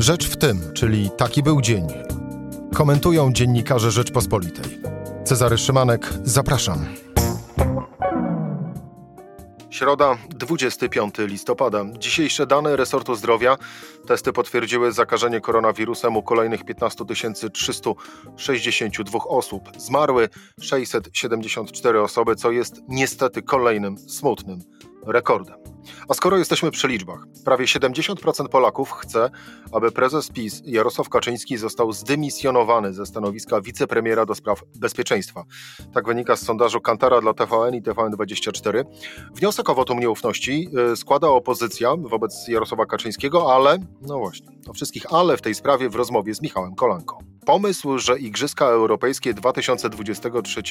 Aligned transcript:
Rzecz 0.00 0.28
w 0.28 0.36
tym, 0.36 0.72
czyli 0.74 1.10
taki 1.16 1.42
był 1.42 1.60
dzień. 1.60 1.86
Komentują 2.74 3.32
dziennikarze 3.32 3.90
Rzeczpospolitej. 3.90 4.78
Cezary 5.24 5.58
Szymanek, 5.58 6.08
zapraszam. 6.24 6.86
Środa, 9.70 10.18
25 10.28 11.14
listopada. 11.18 11.84
Dzisiejsze 11.98 12.46
dane 12.46 12.76
resortu 12.76 13.14
zdrowia. 13.14 13.56
Testy 14.06 14.32
potwierdziły 14.32 14.92
zakażenie 14.92 15.40
koronawirusem 15.40 16.16
u 16.16 16.22
kolejnych 16.22 16.64
15 16.64 17.04
362 17.52 19.18
osób. 19.28 19.70
Zmarły 19.78 20.28
674 20.60 22.00
osoby, 22.00 22.36
co 22.36 22.50
jest 22.50 22.82
niestety 22.88 23.42
kolejnym 23.42 23.98
smutnym 23.98 24.58
rekordem. 25.06 25.56
A 26.08 26.14
skoro 26.14 26.38
jesteśmy 26.38 26.70
przy 26.70 26.88
liczbach, 26.88 27.20
prawie 27.44 27.64
70% 27.64 28.48
Polaków 28.48 28.92
chce, 28.92 29.30
aby 29.72 29.92
prezes 29.92 30.30
PiS 30.30 30.62
Jarosław 30.64 31.08
Kaczyński 31.08 31.56
został 31.56 31.92
zdymisjonowany 31.92 32.92
ze 32.92 33.06
stanowiska 33.06 33.60
wicepremiera 33.60 34.26
do 34.26 34.34
spraw 34.34 34.62
bezpieczeństwa. 34.76 35.44
Tak 35.94 36.06
wynika 36.06 36.36
z 36.36 36.42
sondażu 36.42 36.80
Kantara 36.80 37.20
dla 37.20 37.34
TVN 37.34 37.74
i 37.74 37.82
TVN24. 37.82 38.84
Wniosek 39.34 39.68
o 39.68 39.74
wotum 39.74 40.00
nieufności 40.00 40.68
y, 40.92 40.96
składa 40.96 41.28
opozycja 41.28 41.96
wobec 41.96 42.48
Jarosława 42.48 42.86
Kaczyńskiego, 42.86 43.54
ale, 43.54 43.78
no 44.02 44.18
właśnie, 44.18 44.48
o 44.68 44.72
wszystkich 44.72 45.12
ale 45.12 45.36
w 45.36 45.42
tej 45.42 45.54
sprawie 45.54 45.88
w 45.88 45.94
rozmowie 45.94 46.34
z 46.34 46.42
Michałem 46.42 46.74
Kolanką. 46.74 47.18
Pomysł, 47.46 47.98
że 47.98 48.18
Igrzyska 48.18 48.66
Europejskie 48.66 49.34
2023 49.34 50.62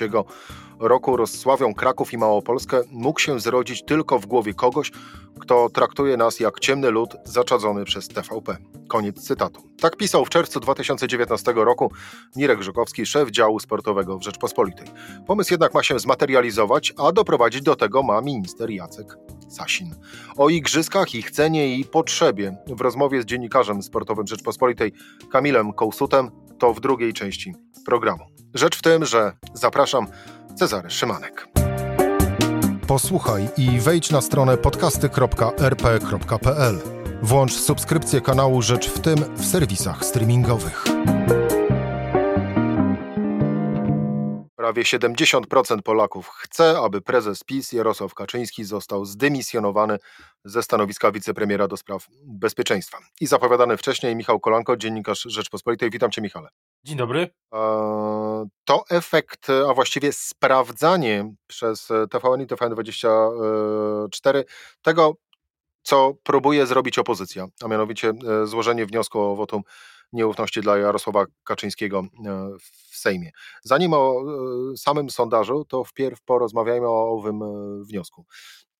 roku 0.79 1.17
rozsławią 1.17 1.73
Kraków 1.73 2.13
i 2.13 2.17
Małopolskę, 2.17 2.81
mógł 2.91 3.19
się 3.19 3.39
zrodzić 3.39 3.85
tylko 3.85 4.19
w 4.19 4.25
głowie 4.25 4.53
kogoś, 4.53 4.91
kto 5.39 5.69
traktuje 5.69 6.17
nas 6.17 6.39
jak 6.39 6.59
ciemny 6.59 6.91
lud 6.91 7.15
zaczadzony 7.23 7.85
przez 7.85 8.07
TVP. 8.07 8.57
Koniec 8.87 9.27
cytatu. 9.27 9.61
Tak 9.81 9.97
pisał 9.97 10.25
w 10.25 10.29
czerwcu 10.29 10.59
2019 10.59 11.53
roku 11.55 11.91
Mirek 12.35 12.61
Żukowski, 12.61 13.05
szef 13.05 13.31
działu 13.31 13.59
sportowego 13.59 14.17
w 14.17 14.23
Rzeczpospolitej. 14.23 14.87
Pomysł 15.27 15.53
jednak 15.53 15.73
ma 15.73 15.83
się 15.83 15.99
zmaterializować, 15.99 16.93
a 16.97 17.11
doprowadzić 17.11 17.61
do 17.61 17.75
tego 17.75 18.03
ma 18.03 18.21
minister 18.21 18.69
Jacek 18.69 19.17
Sasin. 19.49 19.95
O 20.37 20.49
igrzyskach, 20.49 21.15
ich 21.15 21.31
cenie 21.31 21.75
i 21.75 21.85
potrzebie 21.85 22.57
w 22.67 22.81
rozmowie 22.81 23.21
z 23.21 23.25
dziennikarzem 23.25 23.83
sportowym 23.83 24.27
Rzeczpospolitej 24.27 24.93
Kamilem 25.31 25.73
Kołsutem 25.73 26.31
to 26.59 26.73
w 26.73 26.79
drugiej 26.79 27.13
części 27.13 27.55
programu. 27.85 28.23
Rzecz 28.53 28.77
w 28.77 28.81
tym, 28.81 29.05
że 29.05 29.31
zapraszam 29.53 30.07
Cezary 30.55 30.89
Szymanek. 30.89 31.48
Posłuchaj 32.89 33.49
i 33.57 33.79
wejdź 33.79 34.11
na 34.11 34.21
stronę 34.21 34.57
podcasty.rp.pl. 34.57 36.79
Włącz 37.21 37.53
subskrypcję 37.53 38.21
kanału 38.21 38.61
Rzecz 38.61 38.89
w 38.89 38.99
tym 38.99 39.35
w 39.35 39.45
serwisach 39.45 40.05
streamingowych. 40.05 40.83
Prawie 44.55 44.83
70% 44.83 45.81
Polaków 45.81 46.29
chce, 46.29 46.79
aby 46.79 47.01
prezes 47.01 47.43
PiS 47.43 47.71
Jarosław 47.71 48.13
Kaczyński 48.13 48.65
został 48.65 49.05
zdymisjonowany 49.05 49.97
ze 50.45 50.63
stanowiska 50.63 51.11
wicepremiera 51.11 51.67
do 51.67 51.77
spraw 51.77 52.07
bezpieczeństwa. 52.25 52.97
I 53.21 53.27
zapowiadany 53.27 53.77
wcześniej 53.77 54.15
Michał 54.15 54.39
Kolanko, 54.39 54.77
dziennikarz 54.77 55.21
Rzeczpospolitej. 55.21 55.89
Witam 55.89 56.11
Cię, 56.11 56.21
Michale. 56.21 56.49
Dzień 56.83 56.97
dobry. 56.97 57.29
E, 57.53 57.59
to 58.65 58.83
efekt, 58.89 59.47
a 59.69 59.73
właściwie 59.73 60.13
sprawdzanie 60.13 61.33
przez 61.47 61.87
TVN 62.11 62.41
i 62.41 62.47
TVN24 62.47 64.43
tego, 64.81 65.15
co 65.83 66.13
próbuje 66.23 66.65
zrobić 66.65 66.99
opozycja, 66.99 67.47
a 67.63 67.67
mianowicie 67.67 68.09
e, 68.09 68.47
złożenie 68.47 68.85
wniosku 68.85 69.19
o 69.19 69.35
wotum 69.35 69.61
nieufności 70.13 70.61
dla 70.61 70.77
Jarosława 70.77 71.25
Kaczyńskiego 71.43 71.99
e, 71.99 72.07
w 72.59 72.97
Sejmie. 72.97 73.31
Zanim 73.63 73.93
o 73.93 74.21
e, 74.73 74.77
samym 74.77 75.09
sondażu, 75.09 75.65
to 75.65 75.83
wpierw 75.83 76.21
porozmawiajmy 76.21 76.87
o 76.87 77.09
owym 77.09 77.43
e, 77.43 77.45
wniosku. 77.83 78.25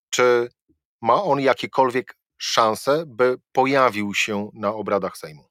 Czy 0.09 0.49
ma 1.01 1.23
on 1.23 1.39
jakiekolwiek 1.39 2.17
szanse, 2.37 3.03
by 3.07 3.37
pojawił 3.51 4.13
się 4.13 4.49
na 4.53 4.73
obradach 4.73 5.17
Sejmu? 5.17 5.48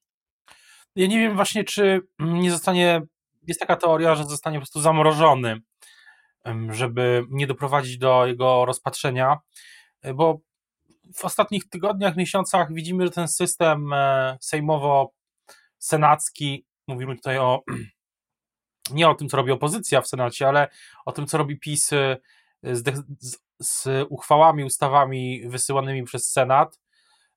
Ja 0.97 1.07
nie 1.07 1.19
wiem 1.19 1.37
właśnie, 1.37 1.65
czy 1.65 2.01
nie 2.19 2.51
zostanie, 2.51 3.03
jest 3.47 3.61
taka 3.61 3.77
teoria, 3.77 4.15
że 4.15 4.25
zostanie 4.25 4.59
po 4.59 4.61
prostu 4.61 4.81
zamrożony, 4.81 5.61
żeby 6.71 7.25
nie 7.31 7.47
doprowadzić 7.47 7.99
do 7.99 8.27
jego 8.27 8.65
rozpatrzenia, 8.65 9.39
bo 10.15 10.41
w 11.15 11.25
ostatnich 11.25 11.69
tygodniach, 11.69 12.17
miesiącach 12.17 12.75
widzimy, 12.75 13.05
że 13.05 13.11
ten 13.11 13.29
system 13.29 13.91
sejmowo 14.41 15.13
senacki, 15.79 16.67
mówimy 16.87 17.17
tutaj 17.17 17.39
o 17.39 17.63
nie 18.91 19.09
o 19.09 19.15
tym, 19.15 19.29
co 19.29 19.37
robi 19.37 19.53
opozycja 19.53 20.01
w 20.01 20.09
Senacie, 20.09 20.49
ale 20.49 20.69
o 21.07 21.13
tym, 21.13 21.27
co 21.27 21.39
robi 21.39 21.59
PiS 21.59 21.93
y, 21.93 22.17
z, 22.63 23.05
z, 23.21 23.39
z 23.59 24.07
uchwałami, 24.09 24.65
ustawami 24.65 25.49
wysyłanymi 25.49 26.03
przez 26.05 26.33
Senat. 26.33 26.81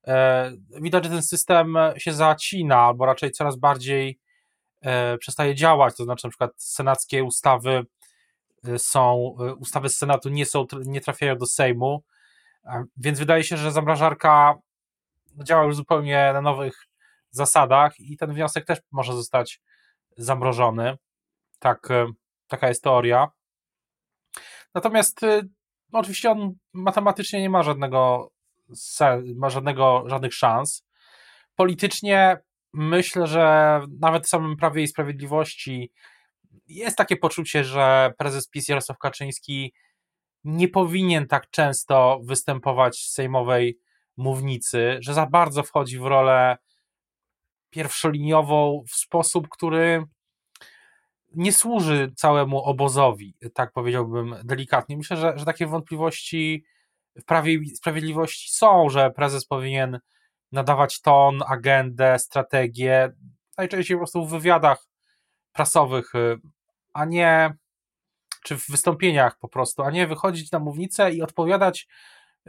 E, 0.06 0.50
widać, 0.80 1.04
że 1.04 1.10
ten 1.10 1.22
system 1.22 1.76
się 1.96 2.12
zacina, 2.12 2.78
albo 2.78 3.06
raczej 3.06 3.30
coraz 3.30 3.56
bardziej 3.56 4.18
e, 4.80 5.18
przestaje 5.18 5.54
działać. 5.54 5.96
To 5.96 6.04
znaczy, 6.04 6.26
na 6.26 6.30
przykład 6.30 6.52
senackie 6.56 7.24
ustawy 7.24 7.86
y, 8.68 8.78
są, 8.78 9.36
ustawy 9.58 9.88
z 9.88 9.98
Senatu 9.98 10.28
nie, 10.28 10.46
są, 10.46 10.66
nie 10.84 11.00
trafiają 11.00 11.38
do 11.38 11.46
Sejmu, 11.46 12.02
więc 12.96 13.18
wydaje 13.18 13.44
się, 13.44 13.56
że 13.56 13.72
zamrażarka 13.72 14.54
działa 15.44 15.64
już 15.64 15.76
zupełnie 15.76 16.30
na 16.32 16.40
nowych 16.40 16.86
zasadach 17.30 18.00
i 18.00 18.16
ten 18.16 18.34
wniosek 18.34 18.64
też 18.66 18.78
może 18.90 19.12
zostać 19.12 19.60
zamrożony. 20.16 20.96
Tak, 21.58 21.90
e, 21.90 22.06
taka 22.46 22.68
jest 22.68 22.82
teoria. 22.82 23.28
Natomiast 24.74 25.22
e, 25.22 25.42
no 25.92 25.98
oczywiście 25.98 26.30
on 26.30 26.52
matematycznie 26.72 27.40
nie 27.40 27.50
ma 27.50 27.62
żadnego 27.62 28.30
ma 29.34 29.50
żadnego, 29.50 30.04
żadnych 30.06 30.34
szans. 30.34 30.86
Politycznie 31.56 32.38
myślę, 32.72 33.26
że 33.26 33.80
nawet 34.00 34.26
w 34.26 34.28
samym 34.28 34.56
Prawie 34.56 34.82
i 34.82 34.88
Sprawiedliwości 34.88 35.92
jest 36.66 36.96
takie 36.96 37.16
poczucie, 37.16 37.64
że 37.64 38.12
prezes 38.18 38.48
PiS 38.48 38.68
Jarosław 38.68 38.98
Kaczyński 38.98 39.74
nie 40.44 40.68
powinien 40.68 41.26
tak 41.26 41.50
często 41.50 42.20
występować 42.24 42.96
z 42.98 43.12
sejmowej 43.12 43.78
mównicy, 44.16 44.98
że 45.00 45.14
za 45.14 45.26
bardzo 45.26 45.62
wchodzi 45.62 45.98
w 45.98 46.06
rolę 46.06 46.56
pierwszoliniową 47.70 48.84
w 48.88 48.94
sposób, 48.94 49.48
który 49.48 50.04
nie 51.34 51.52
służy 51.52 52.12
całemu 52.16 52.62
obozowi, 52.62 53.36
tak 53.54 53.72
powiedziałbym 53.72 54.36
delikatnie. 54.44 54.96
Myślę, 54.96 55.16
że, 55.16 55.32
że 55.36 55.44
takie 55.44 55.66
wątpliwości 55.66 56.64
w 57.16 57.24
Prawie 57.24 57.54
i 57.54 57.66
Sprawiedliwości 57.66 58.52
są, 58.52 58.88
że 58.88 59.10
prezes 59.10 59.46
powinien 59.46 60.00
nadawać 60.52 61.00
ton, 61.00 61.42
agendę, 61.46 62.18
strategię, 62.18 63.12
najczęściej 63.58 63.96
po 63.96 64.00
prostu 64.00 64.26
w 64.26 64.30
wywiadach 64.30 64.86
prasowych, 65.52 66.14
y, 66.14 66.40
a 66.92 67.04
nie 67.04 67.54
czy 68.42 68.58
w 68.58 68.66
wystąpieniach 68.70 69.38
po 69.38 69.48
prostu, 69.48 69.82
a 69.82 69.90
nie 69.90 70.06
wychodzić 70.06 70.52
na 70.52 70.58
mównicę 70.58 71.12
i 71.12 71.22
odpowiadać 71.22 71.88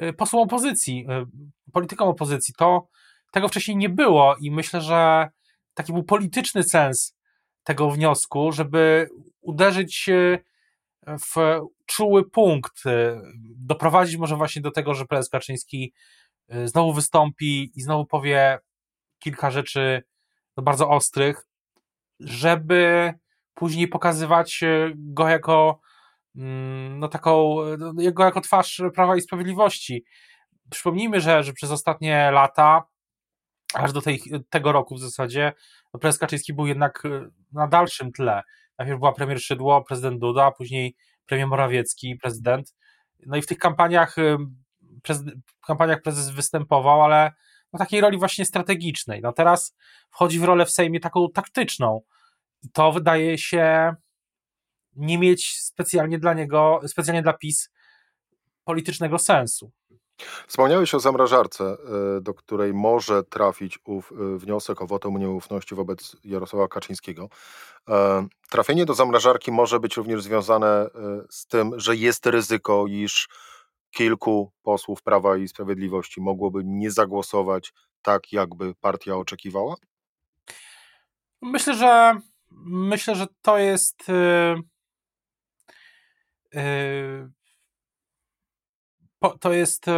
y, 0.04 0.14
posłom 0.14 0.44
opozycji, 0.44 1.06
y, 1.68 1.72
politykom 1.72 2.08
opozycji. 2.08 2.54
To 2.58 2.88
tego 3.32 3.48
wcześniej 3.48 3.78
nie 3.78 3.90
było 3.90 4.36
i 4.42 4.52
myślę, 4.52 4.82
że 4.82 5.30
taki 5.74 5.94
był 5.94 6.04
polityczny 6.04 6.64
sens 6.64 7.16
tego 7.64 7.92
wniosku, 7.92 8.52
żeby 8.52 9.10
uderzyć 9.42 10.10
w 11.08 11.60
czuły 11.86 12.30
punkt, 12.30 12.86
e, 12.86 13.22
doprowadzić 13.56 14.18
może 14.18 14.36
właśnie 14.36 14.62
do 14.62 14.72
tego, 14.72 14.94
że 14.94 15.06
prezes 15.06 15.30
Kaczyński 15.30 15.94
e, 16.50 16.68
znowu 16.68 16.94
wystąpi 16.94 17.72
i 17.76 17.82
znowu 17.82 18.06
powie 18.06 18.60
kilka 19.20 19.52
rzeczy 19.52 20.04
no, 20.58 20.64
bardzo 20.64 20.90
ostrych, 20.90 21.48
żeby 22.20 23.14
później 23.54 23.88
pokazywać 23.88 24.64
e, 24.64 24.92
go 24.96 25.28
jako 25.28 25.80
mm, 26.36 27.00
no 27.00 27.08
taką, 27.08 27.58
jego 27.98 28.24
jako 28.24 28.42
twarz 28.42 28.82
Prawa 28.96 29.16
i 29.16 29.22
Sprawiedliwości. 29.22 30.06
Przypomnijmy, 30.70 31.22
że, 31.22 31.44
że 31.44 31.54
przez 31.54 31.72
ostatnie 31.72 32.32
lata 32.32 32.84
aż 33.74 33.92
do 33.92 34.02
tej, 34.02 34.22
tego 34.50 34.72
roku 34.72 34.96
w 34.96 35.00
zasadzie 35.00 35.54
no 35.94 36.00
prezes 36.00 36.20
Kaczyński 36.20 36.54
był 36.54 36.68
jednak 36.68 37.06
y, 37.06 37.30
na 37.52 37.68
dalszym 37.68 38.12
tle. 38.12 38.42
Najpierw 38.78 39.00
była 39.00 39.14
premier 39.14 39.42
Szydło, 39.42 39.84
prezydent 39.84 40.20
Duda, 40.20 40.52
później 40.52 40.96
premier 41.26 41.48
Morawiecki, 41.48 42.16
prezydent. 42.16 42.76
No 43.26 43.38
i 43.38 43.42
w 43.42 43.48
tych 43.48 43.58
kampaniach, 43.58 44.16
kampaniach 45.68 46.02
prezes 46.02 46.30
występował, 46.30 47.04
ale 47.04 47.32
no 47.74 47.80
takiej 47.80 48.02
roli 48.02 48.18
właśnie 48.18 48.46
strategicznej. 48.46 49.22
No 49.22 49.34
teraz 49.34 49.76
wchodzi 50.10 50.40
w 50.40 50.44
rolę 50.44 50.66
w 50.66 50.72
Sejmie 50.72 51.00
taką 51.00 51.30
taktyczną. 51.30 52.02
I 52.64 52.70
to 52.70 52.92
wydaje 52.92 53.38
się 53.38 53.96
nie 54.96 55.18
mieć 55.18 55.60
specjalnie 55.60 56.20
dla 56.20 56.34
niego, 56.34 56.82
specjalnie 56.88 57.22
dla 57.22 57.34
PiS 57.34 57.70
politycznego 58.64 59.20
sensu. 59.20 59.72
Wspomniałeś 60.48 60.96
o 60.96 61.00
zamrażarce, 61.00 61.64
e, 62.18 62.22
do 62.22 62.34
której 62.34 62.74
może 62.74 63.24
trafić 63.24 63.80
ów 63.86 64.12
e, 64.12 64.38
wniosek 64.38 64.82
o 64.82 64.88
wotum 64.88 65.18
nieufności 65.18 65.76
wobec 65.76 66.16
Jarosława 66.24 66.68
Kaczyńskiego. 66.68 67.30
E, 67.90 68.28
trafienie 68.50 68.86
do 68.86 68.94
zamrażarki 68.94 69.52
może 69.52 69.80
być 69.80 69.98
również 69.98 70.24
związane 70.24 70.90
z 71.30 71.48
tym, 71.48 71.80
że 71.80 71.96
jest 71.96 72.26
ryzyko, 72.26 72.86
iż 72.88 73.28
kilku 73.92 74.52
posłów 74.64 75.02
Prawa 75.02 75.38
i 75.38 75.48
Sprawiedliwości 75.48 76.22
mogłoby 76.22 76.62
nie 76.66 76.92
zagłosować 76.92 77.74
tak, 78.02 78.34
jakby 78.34 78.76
partia 78.76 79.16
oczekiwała? 79.16 79.76
Myślę, 81.42 81.76
że 81.76 82.16
myślę, 82.66 83.16
że 83.16 83.28
to 83.42 83.58
jest. 83.58 84.08
Yy, 84.08 84.62
yy, 86.54 87.32
to 89.30 89.54
jest. 89.54 89.88
Yy, 89.88 89.96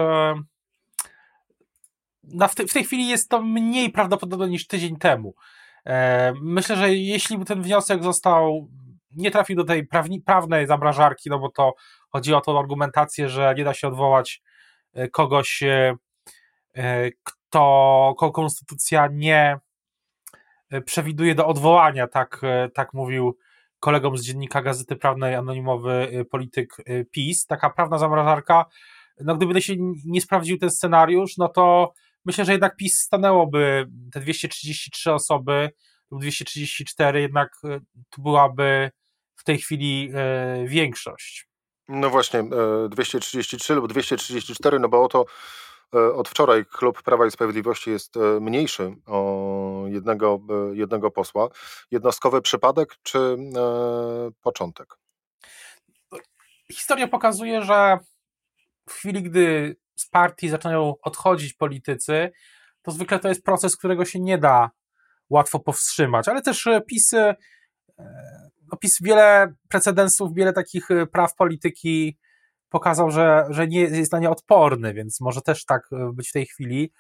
w, 2.47 2.55
te, 2.55 2.67
w 2.67 2.73
tej 2.73 2.83
chwili 2.83 3.07
jest 3.07 3.29
to 3.29 3.41
mniej 3.41 3.89
prawdopodobne 3.89 4.49
niż 4.49 4.67
tydzień 4.67 4.97
temu. 4.97 5.35
Myślę, 6.41 6.75
że 6.75 6.93
jeśli 6.93 7.45
ten 7.45 7.61
wniosek 7.61 8.03
został, 8.03 8.69
nie 9.11 9.31
trafił 9.31 9.55
do 9.55 9.63
tej 9.63 9.87
prawni, 9.87 10.21
prawnej 10.21 10.67
zamrażarki, 10.67 11.29
no 11.29 11.39
bo 11.39 11.49
to 11.49 11.73
chodzi 12.09 12.33
o 12.33 12.41
tą 12.41 12.59
argumentację, 12.59 13.29
że 13.29 13.55
nie 13.57 13.63
da 13.63 13.73
się 13.73 13.87
odwołać 13.87 14.41
kogoś, 15.11 15.63
kto, 17.23 18.13
kogo 18.17 18.31
konstytucja 18.31 19.07
nie 19.11 19.59
E, 20.69 20.81
przewiduje 20.81 21.35
do 21.35 21.47
odwołania, 21.47 22.07
tak, 22.07 22.39
e, 22.43 22.69
tak 22.69 22.93
mówił 22.93 23.37
kolegom 23.79 24.17
z 24.17 24.23
dziennika 24.23 24.61
Gazety 24.61 24.95
Prawnej 24.95 25.35
anonimowy 25.35 25.91
e, 25.91 26.25
polityk 26.25 26.77
PiS, 27.11 27.45
taka 27.45 27.69
prawna 27.69 27.97
zamrażarka, 27.97 28.65
no 29.21 29.35
gdyby 29.35 29.61
się 29.61 29.73
nie 30.05 30.21
sprawdził 30.21 30.57
ten 30.57 30.71
scenariusz, 30.71 31.37
no 31.37 31.47
to 31.49 31.93
myślę, 32.25 32.45
że 32.45 32.51
jednak 32.51 32.75
PiS 32.75 32.99
stanęłoby 32.99 33.87
te 34.11 34.19
233 34.19 35.13
osoby 35.13 35.69
lub 36.11 36.21
234, 36.21 37.21
jednak 37.21 37.49
tu 38.09 38.21
byłaby 38.21 38.91
w 39.35 39.43
tej 39.43 39.57
chwili 39.57 40.11
większość. 40.65 41.47
No 41.87 42.09
właśnie, 42.09 42.43
233 42.89 43.73
lub 43.73 43.87
234, 43.87 44.79
no 44.79 44.89
bo 44.89 45.03
oto 45.03 45.25
E, 45.95 46.13
od 46.13 46.29
wczoraj 46.29 46.65
klub 46.65 47.03
Prawa 47.03 47.25
i 47.25 47.31
Sprawiedliwości 47.31 47.89
jest 47.89 48.17
e, 48.17 48.19
mniejszy 48.39 48.95
o 49.05 49.83
jednego, 49.87 50.39
e, 50.49 50.75
jednego 50.75 51.11
posła. 51.11 51.49
Jednostkowy 51.91 52.41
przypadek 52.41 52.95
czy 53.03 53.37
początek? 54.41 54.97
Historia 56.71 57.07
pokazuje, 57.07 57.61
że 57.61 57.97
w 58.89 58.93
chwili, 58.93 59.23
gdy 59.23 59.75
z 59.95 60.09
partii 60.09 60.49
zaczynają 60.49 60.93
odchodzić 61.01 61.53
politycy, 61.53 62.31
to 62.81 62.91
zwykle 62.91 63.19
to 63.19 63.27
jest 63.29 63.43
proces, 63.43 63.77
którego 63.77 64.05
się 64.05 64.19
nie 64.19 64.37
da 64.37 64.71
łatwo 65.29 65.59
powstrzymać, 65.59 66.27
ale 66.27 66.41
też 66.41 66.67
PiS, 66.87 67.11
no 68.71 68.77
PiS 68.79 68.97
wiele 69.01 69.53
precedensów, 69.69 70.33
wiele 70.33 70.53
takich 70.53 70.87
praw 71.11 71.35
polityki 71.35 72.17
pokazał, 72.75 73.11
że, 73.11 73.45
że 73.49 73.67
nie 73.67 73.79
jest 73.79 74.11
na 74.11 74.19
nie 74.19 74.29
odporny, 74.29 74.93
więc 74.93 75.21
może 75.21 75.41
też 75.41 75.65
tak 75.65 75.87
e, 75.91 76.11
być 76.13 76.29
w 76.29 76.31
tej 76.31 76.45
chwili. 76.45 76.91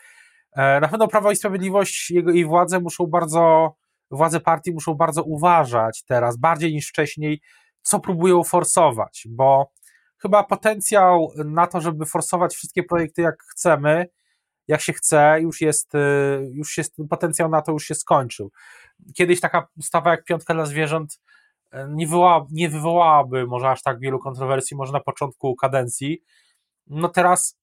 E, 0.55 0.79
na 0.79 0.87
pewno 0.87 1.07
Prawo 1.07 1.31
i 1.31 1.35
Sprawiedliwość 1.35 2.11
jego, 2.11 2.31
i 2.31 2.45
władze 2.45 2.79
muszą 2.79 3.07
bardzo, 3.07 3.75
władze 4.11 4.39
partii 4.39 4.73
muszą 4.73 4.93
bardzo 4.93 5.23
uważać 5.23 6.03
teraz, 6.03 6.37
bardziej 6.37 6.73
niż 6.73 6.89
wcześniej, 6.89 7.41
co 7.81 7.99
próbują 7.99 8.43
forsować, 8.43 9.27
bo 9.29 9.71
chyba 10.17 10.43
potencjał 10.43 11.31
na 11.45 11.67
to, 11.67 11.81
żeby 11.81 12.05
forsować 12.05 12.55
wszystkie 12.55 12.83
projekty 12.83 13.21
jak 13.21 13.43
chcemy, 13.43 14.07
jak 14.67 14.81
się 14.81 14.93
chce, 14.93 15.37
już 15.41 15.61
jest, 15.61 15.95
e, 15.95 15.99
już 16.51 16.77
jest 16.77 16.95
potencjał 17.09 17.49
na 17.49 17.61
to 17.61 17.71
już 17.71 17.83
się 17.85 17.95
skończył. 17.95 18.51
Kiedyś 19.15 19.39
taka 19.39 19.67
ustawa 19.77 20.11
jak 20.11 20.23
piątka 20.23 20.53
dla 20.53 20.65
zwierząt 20.65 21.19
nie, 21.89 22.07
wywoła, 22.07 22.45
nie 22.51 22.69
wywołałaby 22.69 23.47
może 23.47 23.69
aż 23.69 23.83
tak 23.83 23.99
wielu 23.99 24.19
kontrowersji, 24.19 24.77
może 24.77 24.93
na 24.93 24.99
początku 24.99 25.55
kadencji. 25.55 26.23
No 26.87 27.09
teraz 27.09 27.57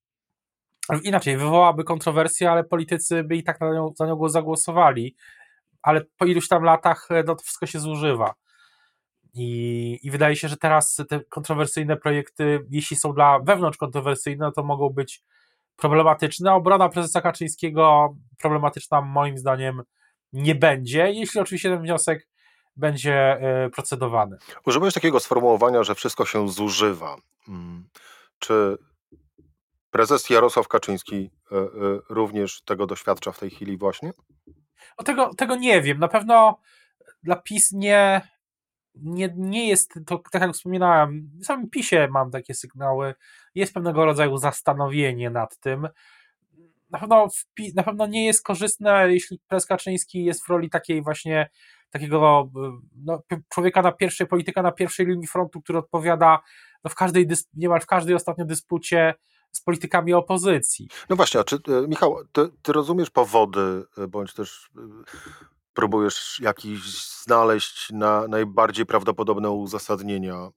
inaczej, 1.02 1.36
wywołałaby 1.36 1.84
kontrowersje, 1.84 2.50
ale 2.50 2.64
politycy 2.64 3.24
by 3.24 3.36
i 3.36 3.42
tak 3.42 3.60
na 3.60 3.74
nią, 3.74 3.92
za 3.96 4.06
nią 4.06 4.28
zagłosowali, 4.28 5.16
ale 5.82 6.00
po 6.18 6.24
iluś 6.24 6.48
tam 6.48 6.62
latach 6.62 7.06
e, 7.10 7.22
no, 7.26 7.34
to 7.34 7.42
wszystko 7.42 7.66
się 7.66 7.80
zużywa. 7.80 8.34
I, 9.34 9.98
I 10.02 10.10
wydaje 10.10 10.36
się, 10.36 10.48
że 10.48 10.56
teraz 10.56 10.96
te 11.08 11.20
kontrowersyjne 11.20 11.96
projekty, 11.96 12.66
jeśli 12.70 12.96
są 12.96 13.12
dla 13.12 13.38
wewnątrz 13.38 13.78
kontrowersyjne, 13.78 14.52
to 14.52 14.62
mogą 14.62 14.90
być 14.90 15.22
problematyczne. 15.76 16.52
Obrona 16.52 16.88
prezesa 16.88 17.20
Kaczyńskiego 17.20 18.16
problematyczna 18.38 19.00
moim 19.00 19.38
zdaniem 19.38 19.82
nie 20.32 20.54
będzie, 20.54 21.12
jeśli 21.12 21.40
oczywiście 21.40 21.70
ten 21.70 21.82
wniosek 21.82 22.28
będzie 22.76 23.14
e, 23.14 23.70
procedowany. 23.70 24.36
Użyłeś 24.66 24.94
takiego 24.94 25.20
sformułowania, 25.20 25.84
że 25.84 25.94
wszystko 25.94 26.26
się 26.26 26.48
zużywa. 26.48 27.16
Mm. 27.48 27.88
Czy 28.38 28.78
prezes 29.90 30.30
Jarosław 30.30 30.68
Kaczyński 30.68 31.30
e, 31.52 31.56
e, 31.56 31.68
również 32.08 32.62
tego 32.62 32.86
doświadcza 32.86 33.32
w 33.32 33.38
tej 33.38 33.50
chwili 33.50 33.76
właśnie? 33.76 34.12
O 34.96 35.02
tego, 35.02 35.34
tego 35.34 35.56
nie 35.56 35.82
wiem. 35.82 35.98
Na 35.98 36.08
pewno 36.08 36.60
dla 37.22 37.36
PiS 37.36 37.72
nie, 37.72 38.20
nie, 38.94 39.34
nie 39.36 39.68
jest 39.68 39.94
to, 40.06 40.22
tak 40.32 40.42
jak 40.42 40.52
wspominałem, 40.52 41.30
w 41.40 41.44
samym 41.44 41.70
PiSie 41.70 42.08
mam 42.10 42.30
takie 42.30 42.54
sygnały, 42.54 43.14
jest 43.54 43.74
pewnego 43.74 44.04
rodzaju 44.04 44.36
zastanowienie 44.36 45.30
nad 45.30 45.58
tym. 45.58 45.88
Na 46.90 46.98
pewno, 46.98 47.28
na 47.74 47.82
pewno 47.82 48.06
nie 48.06 48.26
jest 48.26 48.44
korzystne, 48.44 49.12
jeśli 49.12 49.38
prezes 49.48 49.66
Kaczyński 49.66 50.24
jest 50.24 50.44
w 50.44 50.48
roli 50.48 50.70
takiej 50.70 51.02
właśnie 51.02 51.50
takiego 51.90 52.50
no, 52.96 53.22
człowieka 53.48 53.82
na 53.82 53.92
pierwszej, 53.92 54.26
polityka 54.26 54.62
na 54.62 54.72
pierwszej 54.72 55.06
linii 55.06 55.26
frontu, 55.26 55.62
który 55.62 55.78
odpowiada 55.78 56.40
no, 56.84 56.90
w 56.90 56.94
każdej, 56.94 57.28
niemal 57.54 57.80
w 57.80 57.86
każdej 57.86 58.14
ostatnio 58.14 58.44
dyspucie 58.44 59.14
z 59.52 59.60
politykami 59.60 60.14
opozycji. 60.14 60.88
No 61.08 61.16
właśnie, 61.16 61.40
a 61.40 61.44
czy 61.44 61.56
e, 61.56 61.88
Michał, 61.88 62.16
ty, 62.32 62.48
ty 62.62 62.72
rozumiesz 62.72 63.10
powody, 63.10 63.84
e, 63.98 64.08
bądź 64.08 64.34
też 64.34 64.70
e, 64.76 64.80
próbujesz 65.74 66.40
jakiś 66.42 66.80
znaleźć 67.24 67.90
na 67.90 68.28
najbardziej 68.28 68.86
prawdopodobne 68.86 69.50
uzasadnienia 69.50 70.48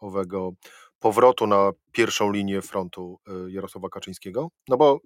owego 0.00 0.52
powrotu 0.98 1.46
na 1.46 1.70
pierwszą 1.92 2.32
linię 2.32 2.62
frontu 2.62 3.18
Jarosława 3.48 3.88
Kaczyńskiego? 3.88 4.48
No 4.68 4.76
bo 4.76 5.00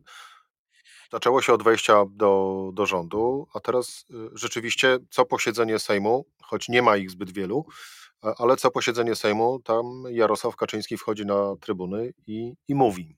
Zaczęło 1.12 1.42
się 1.42 1.52
od 1.52 1.62
wejścia 1.62 2.04
do, 2.10 2.70
do 2.72 2.86
rządu, 2.86 3.46
a 3.54 3.60
teraz 3.60 4.04
y, 4.10 4.14
rzeczywiście 4.32 4.98
co 5.10 5.24
posiedzenie 5.24 5.78
Sejmu, 5.78 6.24
choć 6.42 6.68
nie 6.68 6.82
ma 6.82 6.96
ich 6.96 7.10
zbyt 7.10 7.32
wielu, 7.32 7.66
ale 8.38 8.56
co 8.56 8.70
posiedzenie 8.70 9.14
Sejmu, 9.14 9.60
tam 9.64 10.04
Jarosław 10.10 10.56
Kaczyński 10.56 10.96
wchodzi 10.96 11.26
na 11.26 11.56
trybuny 11.60 12.12
i, 12.26 12.54
i 12.68 12.74
mówi. 12.74 13.16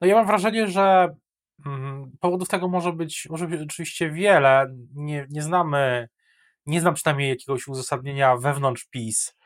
No 0.00 0.06
ja 0.06 0.14
mam 0.14 0.26
wrażenie, 0.26 0.68
że 0.68 1.14
powodów 2.20 2.48
tego 2.48 2.68
może 2.68 2.92
być, 2.92 3.26
może 3.30 3.48
być 3.48 3.62
oczywiście 3.62 4.10
wiele. 4.10 4.74
Nie, 4.94 5.26
nie 5.30 5.42
znamy, 5.42 6.08
nie 6.66 6.80
znam 6.80 6.94
przynajmniej 6.94 7.28
jakiegoś 7.28 7.68
uzasadnienia 7.68 8.36
wewnątrz 8.36 8.84
PiS 8.90 9.36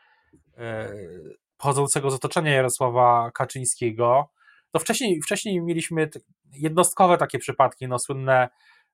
yy, 0.57 1.37
pochodzącego 1.57 2.11
z 2.11 2.13
otoczenia 2.13 2.51
Jarosława 2.51 3.31
Kaczyńskiego 3.31 4.29
to 4.71 4.79
wcześniej, 4.79 5.21
wcześniej 5.21 5.61
mieliśmy 5.61 6.09
jednostkowe 6.51 7.17
takie 7.17 7.39
przypadki, 7.39 7.87
no 7.87 7.99
słynne 7.99 8.49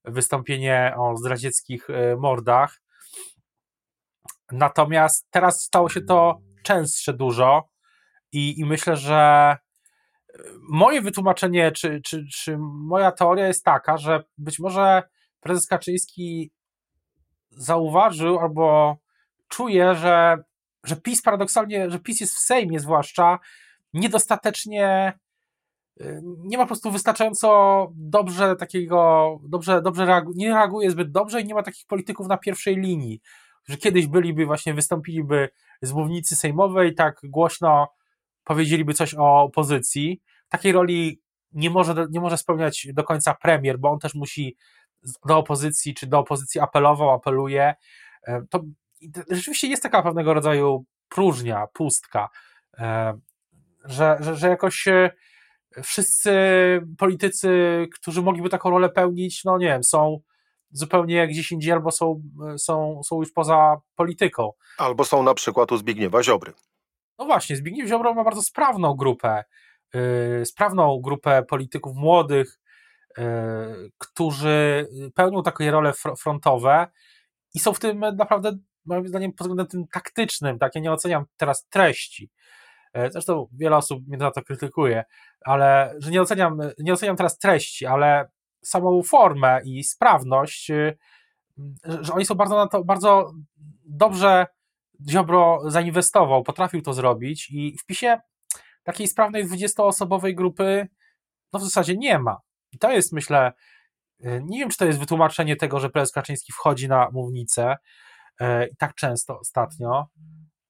wystąpienie 0.06 0.94
o 0.98 1.18
zdradzieckich 1.18 1.89
e, 1.89 2.15
mordach. 2.15 2.82
Natomiast 4.51 5.27
teraz 5.32 5.62
stało 5.62 5.89
się 5.89 6.01
to 6.01 6.42
częstsze 6.63 7.13
dużo 7.13 7.70
i, 8.32 8.60
i 8.60 8.65
myślę, 8.65 8.96
że 8.96 9.15
e, 9.15 9.58
moje 10.69 11.01
wytłumaczenie, 11.01 11.71
czy, 11.71 12.01
czy, 12.01 12.25
czy 12.33 12.57
moja 12.59 13.11
teoria 13.11 13.47
jest 13.47 13.63
taka, 13.63 13.97
że 13.97 14.23
być 14.37 14.59
może 14.59 15.03
prezes 15.39 15.67
Kaczyński 15.67 16.51
zauważył 17.51 18.39
albo 18.39 18.97
czuje, 19.47 19.95
że, 19.95 20.37
że 20.83 20.95
PiS 20.95 21.21
paradoksalnie, 21.21 21.89
że 21.89 21.99
PiS 21.99 22.21
jest 22.21 22.33
w 22.33 22.39
Sejmie 22.39 22.79
zwłaszcza 22.79 23.39
niedostatecznie 23.93 25.13
nie 26.37 26.57
ma 26.57 26.63
po 26.63 26.67
prostu 26.67 26.91
wystarczająco 26.91 27.87
dobrze 27.95 28.55
takiego, 28.55 29.39
dobrze, 29.43 29.81
dobrze 29.81 30.23
nie 30.35 30.49
reaguje 30.49 30.91
zbyt 30.91 31.11
dobrze 31.11 31.41
i 31.41 31.45
nie 31.45 31.53
ma 31.53 31.63
takich 31.63 31.85
polityków 31.87 32.27
na 32.27 32.37
pierwszej 32.37 32.75
linii, 32.75 33.21
że 33.65 33.77
kiedyś 33.77 34.07
byliby, 34.07 34.45
właśnie 34.45 34.73
wystąpiliby 34.73 35.49
z 35.81 35.93
mównicy 35.93 36.35
sejmowej, 36.35 36.95
tak 36.95 37.19
głośno 37.23 37.87
powiedzieliby 38.43 38.93
coś 38.93 39.15
o 39.17 39.41
opozycji. 39.41 40.21
Takiej 40.50 40.71
roli 40.71 41.21
nie 41.51 41.69
może, 41.69 42.07
nie 42.09 42.21
może 42.21 42.38
spełniać 42.38 42.88
do 42.93 43.03
końca 43.03 43.33
premier, 43.33 43.79
bo 43.79 43.91
on 43.91 44.00
też 44.00 44.15
musi 44.15 44.57
do 45.25 45.38
opozycji, 45.38 45.93
czy 45.93 46.07
do 46.07 46.19
opozycji 46.19 46.62
apelował, 46.62 47.09
apeluje. 47.09 47.73
E, 48.27 48.41
to 48.50 48.63
rzeczywiście 49.29 49.67
jest 49.67 49.83
taka 49.83 50.03
pewnego 50.03 50.33
rodzaju 50.33 50.85
próżnia, 51.09 51.67
pustka, 51.73 52.29
e, 52.77 53.19
że, 53.85 54.17
że, 54.19 54.35
że 54.35 54.50
jakoś 54.50 54.85
wszyscy 55.83 56.31
politycy, 56.97 57.50
którzy 57.95 58.21
mogliby 58.21 58.50
taką 58.50 58.69
rolę 58.69 58.89
pełnić, 58.89 59.43
no 59.43 59.57
nie 59.57 59.67
wiem, 59.67 59.83
są 59.83 60.19
zupełnie 60.71 61.27
gdzieś 61.27 61.51
indziej 61.51 61.71
albo 61.71 61.91
są, 61.91 62.21
są, 62.57 63.01
są 63.05 63.19
już 63.19 63.31
poza 63.31 63.75
polityką. 63.95 64.51
Albo 64.77 65.05
są 65.05 65.23
na 65.23 65.33
przykład 65.33 65.71
u 65.71 65.77
Zbigniewa 65.77 66.23
Ziobry. 66.23 66.53
No 67.20 67.25
właśnie, 67.25 67.55
Zbigniew 67.55 67.88
Ziobro 67.88 68.13
ma 68.13 68.24
bardzo 68.24 68.41
sprawną 68.41 68.93
grupę, 68.93 69.43
yy, 69.93 70.46
sprawną 70.46 71.00
grupę 71.03 71.43
polityków 71.43 71.96
młodych, 71.96 72.60
yy, 73.17 73.24
którzy 73.98 74.88
pełnią 75.15 75.43
takie 75.43 75.72
role 75.72 75.93
frontowe 76.20 76.88
i 77.53 77.60
są 77.60 77.74
w 77.74 77.79
tym 77.79 78.00
naprawdę, 78.00 78.58
moim 78.86 79.08
zdaniem, 79.08 79.32
pod 79.32 79.48
względem 79.48 79.67
tym 79.67 79.88
taktycznym, 79.88 80.60
tak, 80.60 80.75
ja 80.75 80.82
nie 80.82 80.91
oceniam 80.91 81.25
teraz 81.38 81.67
treści, 81.67 82.29
yy, 82.93 83.12
zresztą 83.12 83.48
wiele 83.53 83.77
osób 83.77 84.08
mnie 84.08 84.20
za 84.20 84.32
to 84.32 84.41
krytykuje, 84.41 85.03
ale, 85.41 85.96
że 86.00 86.12
nie 86.12 86.22
oceniam, 86.22 86.60
nie 86.79 86.93
oceniam 86.93 87.15
teraz 87.15 87.38
treści, 87.38 87.86
ale 87.86 88.29
samą 88.63 89.03
formę 89.03 89.62
i 89.65 89.84
sprawność, 89.84 90.70
yy, 90.70 90.98
że 91.86 92.13
oni 92.13 92.25
są 92.25 92.36
bardzo 92.36 92.70
bardzo 92.86 93.32
dobrze 93.86 94.46
Ziobro 95.09 95.59
zainwestował, 95.67 96.43
potrafił 96.43 96.81
to 96.81 96.93
zrobić 96.93 97.51
i 97.51 97.77
w 97.77 97.85
PiSie 97.85 98.21
takiej 98.83 99.07
sprawnej 99.07 99.45
20-osobowej 99.45 100.35
grupy 100.35 100.88
no 101.53 101.59
w 101.59 101.63
zasadzie 101.63 101.97
nie 101.97 102.19
ma. 102.19 102.38
I 102.71 102.77
to 102.77 102.91
jest, 102.91 103.13
myślę, 103.13 103.53
y, 104.25 104.41
nie 104.45 104.59
wiem, 104.59 104.69
czy 104.69 104.77
to 104.77 104.85
jest 104.85 105.00
wytłumaczenie 105.00 105.55
tego, 105.55 105.79
że 105.79 105.89
prezes 105.89 106.12
Kaczyński 106.12 106.53
wchodzi 106.53 106.88
na 106.88 107.09
mównicę 107.12 107.75
i 108.71 108.75
tak 108.75 108.95
często 108.95 109.39
ostatnio, 109.39 110.07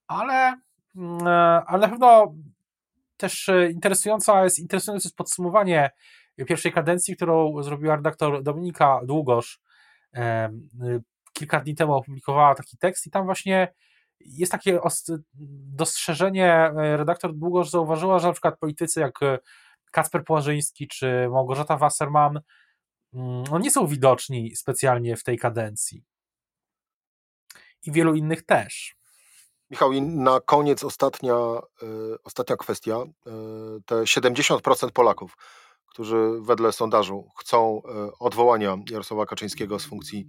ale, 0.08 0.62
mm, 0.96 1.28
ale 1.68 1.80
na 1.80 1.88
pewno 1.88 2.36
też 3.18 3.50
interesująca 3.72 4.44
jest, 4.44 4.60
interesujące 4.60 5.08
jest 5.08 5.18
podsumowanie 5.18 5.92
pierwszej 6.48 6.72
kadencji, 6.72 7.16
którą 7.16 7.64
zrobiła 7.64 7.96
redaktor 7.96 8.44
Dominika 8.44 9.00
Długosz. 9.04 9.62
Kilka 11.34 11.60
dni 11.60 11.76
temu 11.76 11.94
opublikowała 11.94 12.56
taki 12.56 12.78
tekst 12.78 13.08
i 13.08 13.12
tam 13.12 13.26
właśnie 13.26 13.74
jest 14.26 14.52
takie 14.52 14.80
dostrzeżenie, 15.76 16.54
e, 16.54 16.98
redaktor 16.98 17.34
długo 17.34 17.64
zauważyła, 17.64 18.20
że 18.20 18.28
na 18.28 18.34
przykład 18.34 18.60
politycy 18.60 19.00
jak 19.00 19.24
e, 19.24 19.40
Kacper 19.92 20.24
Płażyński 20.24 20.88
czy 20.88 21.30
Małgorzata 21.32 21.78
Wasserman 21.78 22.40
mm, 23.14 23.44
no 23.52 23.60
nie 23.60 23.72
są 23.72 23.88
widoczni 23.88 24.56
specjalnie 24.56 25.18
w 25.18 25.24
tej 25.24 25.38
kadencji. 25.38 26.04
I 27.86 27.92
wielu 27.92 28.16
innych 28.16 28.46
też. 28.46 28.96
Michał, 29.70 29.92
i 29.92 30.02
na 30.02 30.40
koniec 30.40 30.84
ostatnia, 30.84 31.36
y, 31.84 32.24
ostatnia 32.24 32.56
kwestia. 32.56 32.98
Y, 32.98 33.82
te 33.86 33.96
70% 33.96 34.92
Polaków, 34.92 35.38
którzy 35.86 36.16
wedle 36.42 36.72
sondażu 36.72 37.30
chcą 37.38 37.82
y, 38.08 38.18
odwołania 38.20 38.78
Jarosława 38.90 39.26
Kaczyńskiego 39.26 39.80
z 39.80 39.86
funkcji 39.86 40.28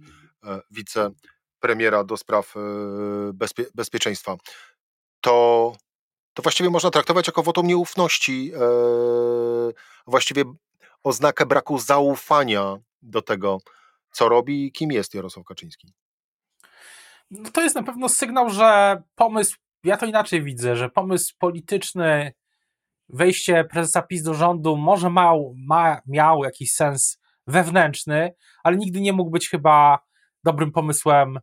wice 0.71 1.11
premiera 1.59 2.03
do 2.03 2.17
spraw 2.17 2.53
e, 2.57 2.59
bezpie, 3.33 3.65
bezpieczeństwa, 3.75 4.37
to, 5.21 5.75
to 6.33 6.43
właściwie 6.43 6.69
można 6.69 6.91
traktować 6.91 7.27
jako 7.27 7.43
wotum 7.43 7.67
nieufności, 7.67 8.51
e, 8.55 8.59
właściwie 10.07 10.43
oznakę 11.03 11.45
braku 11.45 11.79
zaufania 11.79 12.77
do 13.01 13.21
tego, 13.21 13.57
co 14.11 14.29
robi 14.29 14.65
i 14.65 14.71
kim 14.71 14.91
jest 14.91 15.13
Jarosław 15.13 15.45
Kaczyński. 15.45 15.93
No 17.31 17.51
to 17.51 17.61
jest 17.61 17.75
na 17.75 17.83
pewno 17.83 18.09
sygnał, 18.09 18.49
że 18.49 19.01
pomysł, 19.15 19.57
ja 19.83 19.97
to 19.97 20.05
inaczej 20.05 20.43
widzę, 20.43 20.75
że 20.75 20.89
pomysł 20.89 21.35
polityczny, 21.39 22.33
wejście 23.09 23.63
prezesa 23.63 24.01
PiS 24.01 24.23
do 24.23 24.33
rządu 24.33 24.77
może 24.77 25.09
mał, 25.09 25.53
ma, 25.57 26.01
miał 26.07 26.43
jakiś 26.43 26.73
sens 26.73 27.17
wewnętrzny, 27.47 28.33
ale 28.63 28.77
nigdy 28.77 29.01
nie 29.01 29.13
mógł 29.13 29.31
być 29.31 29.49
chyba 29.49 29.99
dobrym 30.45 30.71
pomysłem 30.71 31.39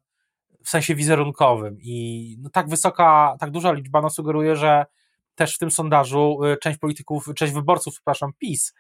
w 0.65 0.69
sensie 0.69 0.95
wizerunkowym. 0.95 1.77
I 1.81 2.37
no, 2.41 2.51
tak 2.51 2.69
wysoka, 2.69 3.37
tak 3.41 3.51
duża 3.51 3.73
liczba 3.73 4.01
no, 4.01 4.11
sugeruje, 4.11 4.57
że 4.57 4.87
też 5.35 5.55
w 5.55 5.59
tym 5.59 5.71
sondażu 5.71 6.45
y, 6.45 6.57
część 6.57 6.79
polityków, 6.79 7.27
część 7.37 7.53
wyborców, 7.53 7.95
przepraszam, 7.95 8.33
PiS 8.39 8.75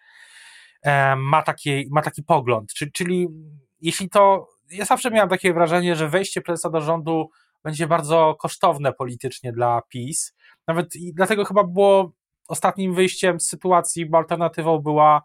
ma 1.17 1.43
taki, 1.43 1.89
ma 1.91 2.03
taki 2.03 2.23
pogląd, 2.23 2.75
czyli, 2.75 2.93
czyli 2.93 3.29
jeśli 3.81 4.09
to, 4.09 4.49
ja 4.71 4.85
zawsze 4.85 5.11
miałem 5.11 5.29
takie 5.29 5.55
wrażenie, 5.55 5.97
że 5.97 6.09
wejście 6.09 6.41
prezesa 6.41 6.71
do 6.71 6.81
rządu 6.81 7.31
będzie 7.65 7.87
bardzo 7.87 8.37
kosztowne 8.41 8.93
politycznie 8.93 9.53
dla 9.53 9.83
PiS, 9.89 10.35
nawet 10.67 10.97
i 10.97 11.15
dlatego 11.15 11.45
chyba 11.45 11.65
było 11.65 12.13
ostatnim 12.49 12.95
wyjściem 12.95 13.41
z 13.41 13.49
sytuacji, 13.49 14.07
bo 14.07 14.19
alternatywą 14.19 14.79
była 14.79 15.23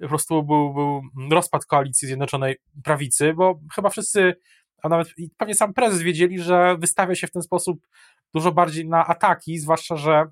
po 0.00 0.08
prostu 0.08 0.42
był, 0.42 0.74
był 0.74 1.02
rozpad 1.30 1.66
koalicji 1.66 2.08
Zjednoczonej 2.08 2.56
Prawicy, 2.84 3.34
bo 3.34 3.60
chyba 3.74 3.90
wszyscy 3.90 4.34
a 4.82 4.88
nawet 4.88 5.08
pewnie 5.36 5.54
sam 5.54 5.74
prezes 5.74 6.02
wiedzieli, 6.02 6.42
że 6.42 6.76
wystawia 6.78 7.14
się 7.14 7.26
w 7.26 7.30
ten 7.30 7.42
sposób 7.42 7.86
dużo 8.34 8.52
bardziej 8.52 8.88
na 8.88 9.06
ataki, 9.06 9.58
zwłaszcza, 9.58 9.96
że 9.96 10.26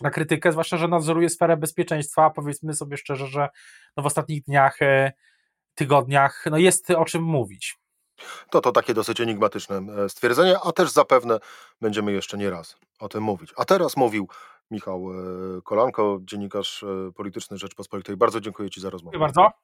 na 0.00 0.10
krytykę, 0.10 0.52
zwłaszcza, 0.52 0.76
że 0.76 0.88
nadzoruje 0.88 1.28
sferę 1.28 1.56
bezpieczeństwa. 1.56 2.30
Powiedzmy 2.30 2.74
sobie 2.74 2.96
szczerze, 2.96 3.26
że 3.26 3.48
no 3.96 4.02
w 4.02 4.06
ostatnich 4.06 4.42
dniach, 4.44 4.82
e, 4.82 5.12
tygodniach 5.74 6.44
no 6.50 6.58
jest 6.58 6.90
o 6.90 7.04
czym 7.04 7.22
mówić. 7.22 7.76
To 8.50 8.60
to 8.60 8.72
takie 8.72 8.94
dosyć 8.94 9.20
enigmatyczne 9.20 9.76
e, 9.76 10.08
stwierdzenie, 10.08 10.56
a 10.64 10.72
też 10.72 10.90
zapewne 10.90 11.38
będziemy 11.80 12.12
jeszcze 12.12 12.38
nie 12.38 12.50
raz 12.50 12.76
o 12.98 13.08
tym 13.08 13.22
mówić. 13.22 13.52
A 13.56 13.64
teraz 13.64 13.96
mówił 13.96 14.28
Michał 14.70 15.10
e, 15.10 15.62
Kolanko, 15.62 16.18
dziennikarz 16.22 16.84
polityczny 17.14 17.58
Rzeczpospolitej. 17.58 18.16
Bardzo 18.16 18.40
dziękuję 18.40 18.70
Ci 18.70 18.80
za 18.80 18.90
rozmowę. 18.90 19.14
Dziękuję 19.14 19.32
bardzo. 19.34 19.58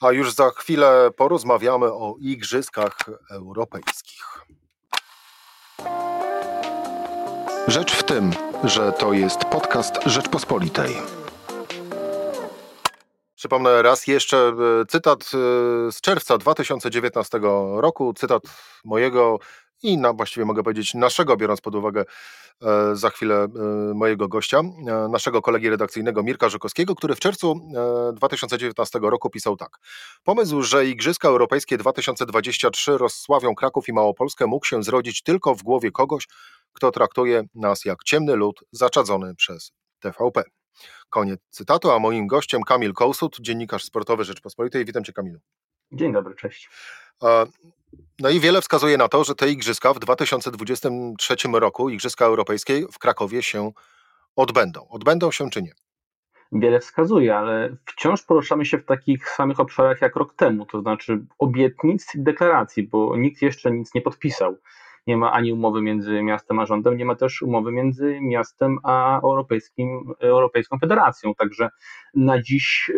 A 0.00 0.12
już 0.12 0.32
za 0.32 0.50
chwilę 0.50 1.10
porozmawiamy 1.16 1.86
o 1.86 2.14
Igrzyskach 2.18 2.96
Europejskich. 3.30 4.44
Rzecz 7.68 7.92
w 7.92 8.02
tym, 8.02 8.30
że 8.64 8.92
to 8.92 9.12
jest 9.12 9.44
podcast 9.44 10.02
Rzeczpospolitej. 10.06 10.94
Przypomnę 13.34 13.82
raz 13.82 14.06
jeszcze 14.06 14.36
e, 14.36 14.86
cytat 14.88 15.20
e, 15.20 15.92
z 15.92 16.00
czerwca 16.00 16.38
2019 16.38 17.40
roku, 17.76 18.14
cytat 18.14 18.42
mojego 18.84 19.38
i 19.84 19.98
na, 19.98 20.12
właściwie 20.12 20.46
mogę 20.46 20.62
powiedzieć 20.62 20.94
naszego, 20.94 21.36
biorąc 21.36 21.60
pod 21.60 21.74
uwagę 21.74 22.04
e, 22.62 22.96
za 22.96 23.10
chwilę 23.10 23.34
e, 23.44 23.48
mojego 23.94 24.28
gościa, 24.28 24.58
e, 24.58 25.08
naszego 25.08 25.42
kolegi 25.42 25.70
redakcyjnego 25.70 26.22
Mirka 26.22 26.48
Żukowskiego, 26.48 26.94
który 26.94 27.14
w 27.14 27.20
czerwcu 27.20 27.60
2019 28.14 28.98
roku 29.02 29.30
pisał 29.30 29.56
tak. 29.56 29.78
Pomysł, 30.24 30.62
że 30.62 30.86
Igrzyska 30.86 31.28
Europejskie 31.28 31.78
2023 31.78 32.98
rozsławią 32.98 33.54
Kraków 33.54 33.88
i 33.88 33.92
Małopolskę 33.92 34.46
mógł 34.46 34.66
się 34.66 34.82
zrodzić 34.82 35.22
tylko 35.22 35.54
w 35.54 35.62
głowie 35.62 35.90
kogoś, 35.90 36.28
kto 36.72 36.90
traktuje 36.90 37.42
nas 37.54 37.84
jak 37.84 38.04
ciemny 38.04 38.36
lud 38.36 38.60
zaczadzony 38.72 39.34
przez 39.34 39.72
TVP. 40.00 40.42
Koniec 41.10 41.40
cytatu, 41.50 41.90
a 41.90 41.98
moim 41.98 42.26
gościem 42.26 42.62
Kamil 42.62 42.92
Kołsut, 42.92 43.36
dziennikarz 43.40 43.84
sportowy 43.84 44.24
Rzeczpospolitej. 44.24 44.84
Witam 44.84 45.04
Cię 45.04 45.12
Kamilu. 45.12 45.38
Dzień 45.92 46.12
dobry, 46.12 46.34
cześć. 46.34 46.70
No 48.20 48.30
i 48.30 48.40
wiele 48.40 48.62
wskazuje 48.62 48.96
na 48.96 49.08
to, 49.08 49.24
że 49.24 49.34
te 49.34 49.50
igrzyska 49.50 49.94
w 49.94 49.98
2023 49.98 51.34
roku, 51.52 51.90
Igrzyska 51.90 52.24
Europejskie 52.24 52.86
w 52.92 52.98
Krakowie 52.98 53.42
się 53.42 53.72
odbędą. 54.36 54.88
Odbędą 54.88 55.30
się 55.30 55.50
czy 55.50 55.62
nie? 55.62 55.72
Wiele 56.52 56.80
wskazuje, 56.80 57.36
ale 57.36 57.76
wciąż 57.86 58.22
poruszamy 58.22 58.64
się 58.64 58.78
w 58.78 58.84
takich 58.84 59.28
samych 59.28 59.60
obszarach 59.60 60.00
jak 60.00 60.16
rok 60.16 60.34
temu, 60.34 60.66
to 60.66 60.80
znaczy 60.80 61.26
obietnic 61.38 62.14
i 62.14 62.22
deklaracji, 62.22 62.82
bo 62.82 63.16
nikt 63.16 63.42
jeszcze 63.42 63.70
nic 63.70 63.94
nie 63.94 64.00
podpisał. 64.00 64.56
Nie 65.06 65.16
ma 65.16 65.32
ani 65.32 65.52
umowy 65.52 65.82
między 65.82 66.22
miastem 66.22 66.58
a 66.58 66.66
rządem, 66.66 66.96
nie 66.96 67.04
ma 67.04 67.14
też 67.14 67.42
umowy 67.42 67.72
między 67.72 68.18
miastem 68.20 68.78
a 68.82 69.20
Europejskim, 69.20 70.14
Europejską 70.20 70.78
Federacją. 70.78 71.34
Także 71.34 71.68
na 72.14 72.42
dziś 72.42 72.90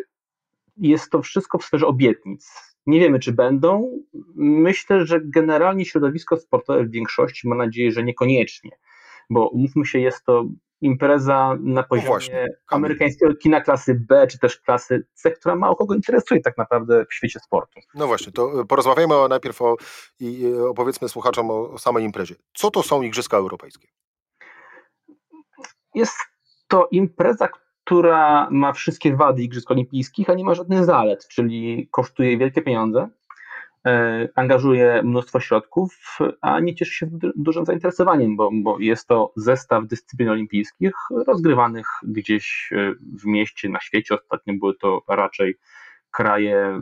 jest 0.76 1.10
to 1.10 1.22
wszystko 1.22 1.58
w 1.58 1.64
sferze 1.64 1.86
obietnic 1.86 2.75
nie 2.86 3.00
wiemy, 3.00 3.18
czy 3.18 3.32
będą. 3.32 3.98
Myślę, 4.34 5.06
że 5.06 5.20
generalnie 5.24 5.84
środowisko 5.84 6.36
sportowe 6.36 6.84
w 6.84 6.90
większości 6.90 7.48
ma 7.48 7.54
nadzieję, 7.54 7.92
że 7.92 8.04
niekoniecznie, 8.04 8.70
bo 9.30 9.48
umówmy 9.48 9.86
się, 9.86 9.98
jest 9.98 10.24
to 10.24 10.44
impreza 10.80 11.56
na 11.60 11.80
no 11.80 11.84
poziomie 11.88 12.46
amerykańskiego 12.70 13.34
kina 13.34 13.60
klasy 13.60 13.94
B, 14.08 14.26
czy 14.26 14.38
też 14.38 14.56
klasy 14.56 15.06
C, 15.14 15.30
która 15.30 15.56
mało 15.56 15.76
kogo 15.76 15.94
interesuje 15.94 16.40
tak 16.40 16.58
naprawdę 16.58 17.04
w 17.10 17.14
świecie 17.14 17.40
sportu. 17.40 17.80
No 17.94 18.06
właśnie, 18.06 18.32
to 18.32 18.64
porozmawiajmy 18.64 19.14
najpierw 19.28 19.62
o, 19.62 19.76
i 20.20 20.54
opowiedzmy 20.68 21.08
słuchaczom 21.08 21.50
o, 21.50 21.70
o 21.70 21.78
samej 21.78 22.04
imprezie. 22.04 22.34
Co 22.54 22.70
to 22.70 22.82
są 22.82 23.02
Igrzyska 23.02 23.36
Europejskie? 23.36 23.88
Jest 25.94 26.16
to 26.68 26.88
impreza, 26.90 27.48
która 27.86 28.48
ma 28.50 28.72
wszystkie 28.72 29.16
wady 29.16 29.42
Igrzysk 29.42 29.70
Olimpijskich, 29.70 30.30
a 30.30 30.34
nie 30.34 30.44
ma 30.44 30.54
żadnych 30.54 30.84
zalet, 30.84 31.28
czyli 31.28 31.88
kosztuje 31.90 32.38
wielkie 32.38 32.62
pieniądze. 32.62 33.08
e, 33.86 34.28
angażuje 34.34 35.02
mnóstwo 35.02 35.40
środków, 35.40 36.18
a 36.40 36.60
nie 36.60 36.74
cieszy 36.74 36.94
się 36.94 37.06
dużym 37.36 37.66
zainteresowaniem, 37.66 38.36
bo, 38.36 38.50
bo 38.52 38.78
jest 38.80 39.08
to 39.08 39.32
zestaw 39.36 39.86
dyscyplin 39.86 40.28
olimpijskich 40.28 40.92
rozgrywanych 41.26 41.86
gdzieś 42.02 42.70
e, 42.72 42.92
w 43.18 43.26
mieście, 43.26 43.68
na 43.68 43.80
świecie. 43.80 44.14
Ostatnio 44.14 44.54
były 44.60 44.74
to 44.74 45.02
raczej 45.08 45.54
kraje 46.10 46.80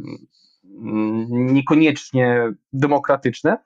niekoniecznie 1.28 2.52
demokratyczne. 2.72 3.58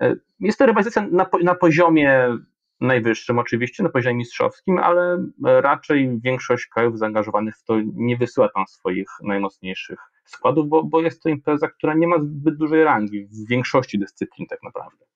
E, 0.00 0.14
jest 0.40 0.58
to 0.58 0.66
rywalizacja 0.66 1.06
na, 1.10 1.26
na 1.42 1.54
poziomie 1.54 2.38
najwyższym 2.80 3.38
oczywiście, 3.38 3.82
na 3.82 3.88
poziomie 3.88 4.16
mistrzowskim, 4.16 4.78
ale 4.78 5.26
raczej 5.44 6.20
większość 6.20 6.66
krajów 6.66 6.98
zaangażowanych 6.98 7.56
w 7.56 7.64
to 7.64 7.74
nie 7.94 8.16
wysyła 8.16 8.48
tam 8.48 8.66
swoich 8.66 9.08
najmocniejszych 9.22 9.98
składów, 10.24 10.68
bo, 10.68 10.84
bo 10.84 11.00
jest 11.00 11.22
to 11.22 11.28
impreza, 11.28 11.68
która 11.68 11.94
nie 11.94 12.08
ma 12.08 12.16
zbyt 12.20 12.56
dużej 12.56 12.84
rangi 12.84 13.26
w 13.26 13.48
większości 13.48 13.98
dyscyplin 13.98 14.48
tak 14.48 14.62
naprawdę. 14.62 15.06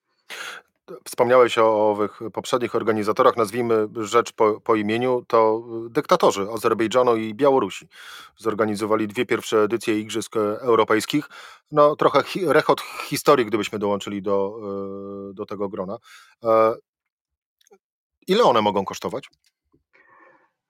Wspomniałeś 1.05 1.59
o 1.59 1.91
owych 1.91 2.21
poprzednich 2.33 2.75
organizatorach, 2.75 3.37
nazwijmy 3.37 3.89
rzecz 3.97 4.33
po, 4.33 4.61
po, 4.61 4.75
imieniu, 4.75 5.25
to 5.29 5.65
dyktatorzy 5.91 6.47
Azerbejdżanu 6.55 7.17
i 7.17 7.35
Białorusi. 7.35 7.89
Zorganizowali 8.37 9.09
dwie 9.09 9.27
pierwsze 9.27 9.63
edycje 9.63 9.99
Igrzysk 9.99 10.37
Europejskich. 10.37 11.29
No 11.73 11.97
trochę 11.97 12.23
hi, 12.23 12.41
rechot 12.47 12.81
historii, 12.81 13.47
gdybyśmy 13.47 13.79
dołączyli 13.79 14.23
do, 14.23 14.57
e, 15.31 15.35
do 15.35 15.47
tego 15.47 15.69
grona. 15.69 15.97
Ile 18.29 18.43
one 18.43 18.63
mogą 18.63 18.85
kosztować? 18.85 19.29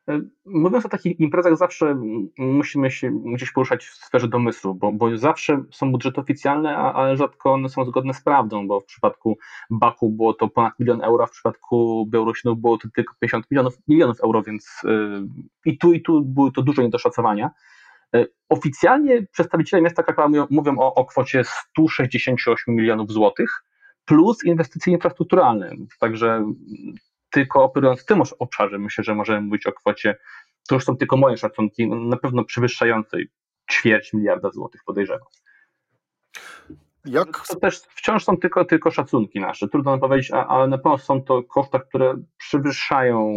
E, 0.09 0.21
mówiąc 0.45 0.87
o 0.87 0.89
takich 0.89 1.21
imprezach, 1.21 1.57
zawsze 1.57 2.01
musimy 2.39 2.91
się 2.91 3.11
gdzieś 3.35 3.53
poruszać 3.53 3.87
w 3.87 3.95
sferze 3.95 4.29
domysłu, 4.29 4.75
bo, 4.75 4.93
bo 4.93 5.17
zawsze 5.17 5.63
są 5.73 5.93
budżety 5.93 6.21
oficjalne, 6.21 6.77
ale 6.77 7.17
rzadko 7.17 7.53
one 7.53 7.69
są 7.69 7.85
zgodne 7.85 8.15
z 8.15 8.23
prawdą, 8.23 8.69
bo 8.69 8.81
w 8.81 8.85
przypadku 8.85 9.39
Baku 9.71 10.11
było 10.11 10.35
to 10.35 10.49
ponad 10.49 10.79
milion 10.79 11.03
euro, 11.03 11.27
w 11.27 11.31
przypadku 11.31 12.07
Białorusinów 12.11 12.61
było 12.61 12.79
to 12.79 12.89
tylko 12.95 13.15
50 13.21 13.51
milionów, 13.51 13.75
milionów 13.89 14.21
euro, 14.21 14.43
więc 14.43 14.81
yy, 14.85 15.29
i 15.65 15.79
tu, 15.79 15.93
i 15.93 16.03
tu 16.03 16.25
były 16.25 16.53
to 16.53 16.63
duże 16.63 16.83
niedoszacowania. 16.83 17.51
Yy, 18.13 18.33
oficjalnie 18.49 19.27
przedstawiciele 19.33 19.83
miasta 19.83 20.03
Krakowa 20.03 20.29
mówią, 20.29 20.47
mówią 20.51 20.79
o, 20.79 20.95
o 20.95 21.05
kwocie 21.05 21.45
168 21.45 22.75
milionów 22.75 23.11
złotych 23.11 23.65
plus 24.05 24.45
inwestycje 24.45 24.93
infrastrukturalne. 24.93 25.71
Także 26.01 26.45
tylko 27.31 27.65
operując 27.65 28.01
w 28.01 28.05
tym 28.05 28.23
obszarze, 28.39 28.79
myślę, 28.79 29.05
że 29.05 29.15
możemy 29.15 29.41
mówić 29.41 29.67
o 29.67 29.73
kwocie, 29.73 30.19
to 30.69 30.75
już 30.75 30.85
są 30.85 30.97
tylko 30.97 31.17
moje 31.17 31.37
szacunki, 31.37 31.89
na 31.89 32.17
pewno 32.17 32.45
przewyższającej 32.45 33.29
ćwierć 33.73 34.13
miliarda 34.13 34.51
złotych, 34.51 34.81
podejrzewam. 34.87 35.29
Jak? 37.05 37.47
To 37.49 37.57
też 37.57 37.81
wciąż 37.81 38.25
są 38.25 38.37
tylko, 38.37 38.65
tylko 38.65 38.91
szacunki 38.91 39.41
nasze. 39.41 39.69
Trudno 39.69 39.91
nam 39.91 40.01
powiedzieć, 40.01 40.31
ale 40.31 40.69
na 40.69 40.79
pewno 40.79 40.99
są 40.99 41.23
to 41.23 41.43
koszta, 41.43 41.79
które 41.79 42.15
przewyższają 42.39 43.35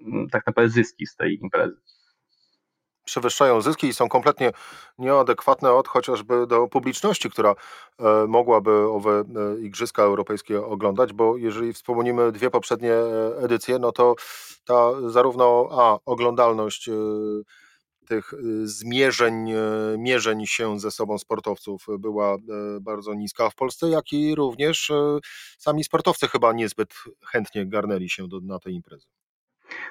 mm, 0.00 0.28
tak 0.28 0.46
naprawdę 0.46 0.70
zyski 0.70 1.06
z 1.06 1.16
tej 1.16 1.38
imprezy 1.42 1.76
przewyższają 3.08 3.60
zyski 3.60 3.86
i 3.86 3.94
są 3.94 4.08
kompletnie 4.08 4.52
nieadekwatne 4.98 5.72
od 5.72 5.88
chociażby 5.88 6.46
do 6.46 6.68
publiczności, 6.68 7.30
która 7.30 7.50
e, 7.50 8.26
mogłaby 8.28 8.70
owe 8.70 9.10
e, 9.10 9.60
Igrzyska 9.60 10.02
Europejskie 10.02 10.64
oglądać, 10.64 11.12
bo 11.12 11.36
jeżeli 11.36 11.72
wspomnimy 11.72 12.32
dwie 12.32 12.50
poprzednie 12.50 12.92
e, 12.92 13.36
edycje, 13.38 13.78
no 13.78 13.92
to 13.92 14.14
ta 14.64 14.90
zarówno 15.06 15.68
a 15.72 15.98
oglądalność 16.04 16.90
tych 18.08 18.32
zmierzeń, 18.64 19.52
mierzeń 19.98 20.46
się 20.46 20.80
ze 20.80 20.90
sobą 20.90 21.18
sportowców 21.18 21.86
była 21.98 22.36
bardzo 22.80 23.14
niska 23.14 23.50
w 23.50 23.54
Polsce, 23.54 23.88
jak 23.88 24.12
i 24.12 24.34
również 24.34 24.92
sami 25.58 25.84
sportowcy 25.84 26.28
chyba 26.28 26.52
niezbyt 26.52 26.94
chętnie 27.26 27.66
garnęli 27.66 28.08
się 28.10 28.28
do, 28.28 28.40
na 28.40 28.58
te 28.58 28.70
imprezy. 28.70 29.17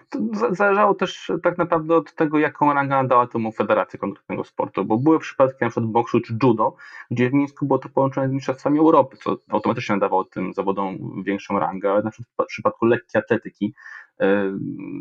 To 0.09 0.19
zależało 0.51 0.93
też 0.93 1.31
tak 1.43 1.57
naprawdę 1.57 1.95
od 1.95 2.13
tego, 2.13 2.39
jaką 2.39 2.73
rangę 2.73 2.95
nadała 2.95 3.27
temu 3.27 3.51
federacja 3.51 3.99
konkretnego 3.99 4.43
sportu, 4.43 4.85
bo 4.85 4.97
były 4.97 5.19
przypadki 5.19 5.65
przykład 5.65 5.85
boksu 5.85 6.21
czy 6.21 6.37
judo, 6.43 6.75
gdzie 7.11 7.29
w 7.29 7.33
Mińsku 7.33 7.65
było 7.65 7.79
to 7.79 7.89
połączone 7.89 8.29
z 8.29 8.31
Mistrzostwami 8.31 8.79
Europy, 8.79 9.17
co 9.23 9.37
automatycznie 9.49 9.95
nadawało 9.95 10.23
tym 10.23 10.53
zawodom 10.53 11.23
większą 11.23 11.59
rangę, 11.59 11.91
ale 11.91 12.03
na 12.03 12.11
przykład 12.11 12.47
w 12.47 12.49
przypadku 12.49 12.85
lekkiej 12.85 13.19
atletyki 13.19 13.73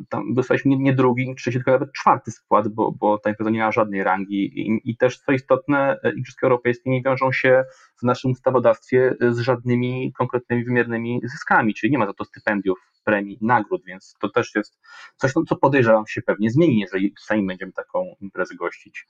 tam 0.09 0.35
dostaliśmy 0.35 0.71
nie, 0.71 0.79
nie 0.79 0.95
drugi, 0.95 1.35
trzeci, 1.35 1.59
tylko 1.59 1.71
nawet 1.71 1.93
czwarty 1.93 2.31
skład, 2.31 2.69
bo, 2.69 2.93
bo 2.93 3.19
ta 3.19 3.31
impreza 3.31 3.51
nie 3.51 3.59
ma 3.59 3.73
żadnej 3.73 4.05
rangi 4.05 4.61
I, 4.61 4.91
i 4.91 4.97
też 4.97 5.19
co 5.19 5.33
istotne, 5.33 6.01
Igrzyska 6.17 6.47
Europejskie 6.47 6.91
nie 6.91 7.03
wiążą 7.03 7.33
się 7.33 7.65
w 8.01 8.03
naszym 8.03 8.31
ustawodawstwie 8.31 9.17
z 9.31 9.39
żadnymi 9.39 10.13
konkretnymi 10.13 10.65
wymiernymi 10.65 11.21
zyskami, 11.25 11.75
czyli 11.75 11.93
nie 11.93 11.99
ma 11.99 12.07
za 12.07 12.13
to 12.13 12.25
stypendiów, 12.25 12.79
premii, 13.07 13.39
nagród, 13.41 13.83
więc 13.85 14.15
to 14.21 14.29
też 14.29 14.55
jest 14.55 14.79
coś, 15.17 15.33
co 15.49 15.57
podejrzewam 15.57 16.07
się 16.07 16.23
pewnie 16.23 16.51
zmieni, 16.51 16.79
jeżeli 16.79 17.15
sami 17.21 17.47
będziemy 17.47 17.73
taką 17.73 18.15
imprezę 18.21 18.55
gościć. 18.55 19.07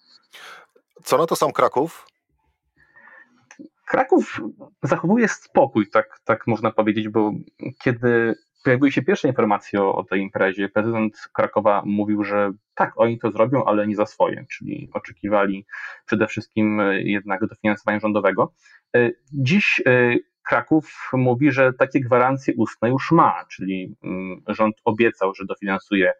Co 1.04 1.18
na 1.18 1.26
to 1.26 1.36
sam 1.36 1.52
Kraków? 1.52 2.06
Kraków 3.86 4.40
zachowuje 4.82 5.28
spokój, 5.28 5.90
tak, 5.90 6.20
tak 6.24 6.46
można 6.46 6.70
powiedzieć, 6.70 7.08
bo 7.08 7.32
kiedy 7.82 8.34
pojawiły 8.64 8.92
się 8.92 9.02
pierwsze 9.02 9.28
informacje 9.28 9.82
o, 9.82 9.94
o, 9.94 10.04
tej 10.04 10.20
imprezie, 10.20 10.68
prezydent 10.68 11.28
Krakowa 11.32 11.82
mówił, 11.84 12.24
że 12.24 12.52
tak, 12.74 12.92
oni 12.96 13.18
to 13.18 13.30
zrobią, 13.30 13.64
ale 13.64 13.86
nie 13.86 13.96
za 13.96 14.06
swoje, 14.06 14.44
czyli 14.50 14.90
oczekiwali 14.92 15.66
przede 16.06 16.26
wszystkim 16.26 16.80
e, 16.80 17.02
jednak 17.02 17.46
dofinansowania 17.46 18.00
rządowego. 18.00 18.54
E, 18.96 19.10
dziś 19.32 19.82
e, 19.86 20.16
Kraków 20.48 21.10
mówi, 21.12 21.52
że 21.52 21.72
takie 21.72 22.00
gwarancje 22.00 22.54
ustne 22.56 22.88
już 22.88 23.10
ma, 23.10 23.44
czyli 23.50 23.96
mm, 24.04 24.42
rząd 24.48 24.76
obiecał, 24.84 25.34
że 25.34 25.44
dofinansuje 25.44 26.12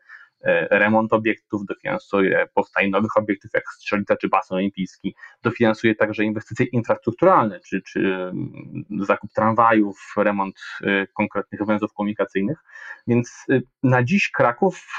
remont 0.70 1.12
obiektów, 1.12 1.66
dofinansuje 1.66 2.46
powstanie 2.55 2.88
nowych 2.88 3.16
obiektów 3.16 3.51
jak 3.55 3.64
strzelnica 3.68 4.16
czy 4.16 4.29
basen 4.29 4.57
olimpijski, 4.57 5.14
dofinansuje 5.42 5.94
także 5.94 6.25
inwestycje 6.25 6.66
infrastrukturalne, 6.66 7.61
czy, 7.61 7.83
czy 7.83 8.01
mm, 8.01 8.83
zakup 9.01 9.33
tramwajów, 9.33 10.14
remont 10.16 10.61
e, 10.83 11.07
konkretnych 11.07 11.66
węzłów 11.66 11.92
komunikacyjnych. 11.92 12.59
Więc 13.07 13.44
e, 13.51 13.61
na 13.83 14.03
dziś 14.03 14.31
Kraków, 14.31 14.99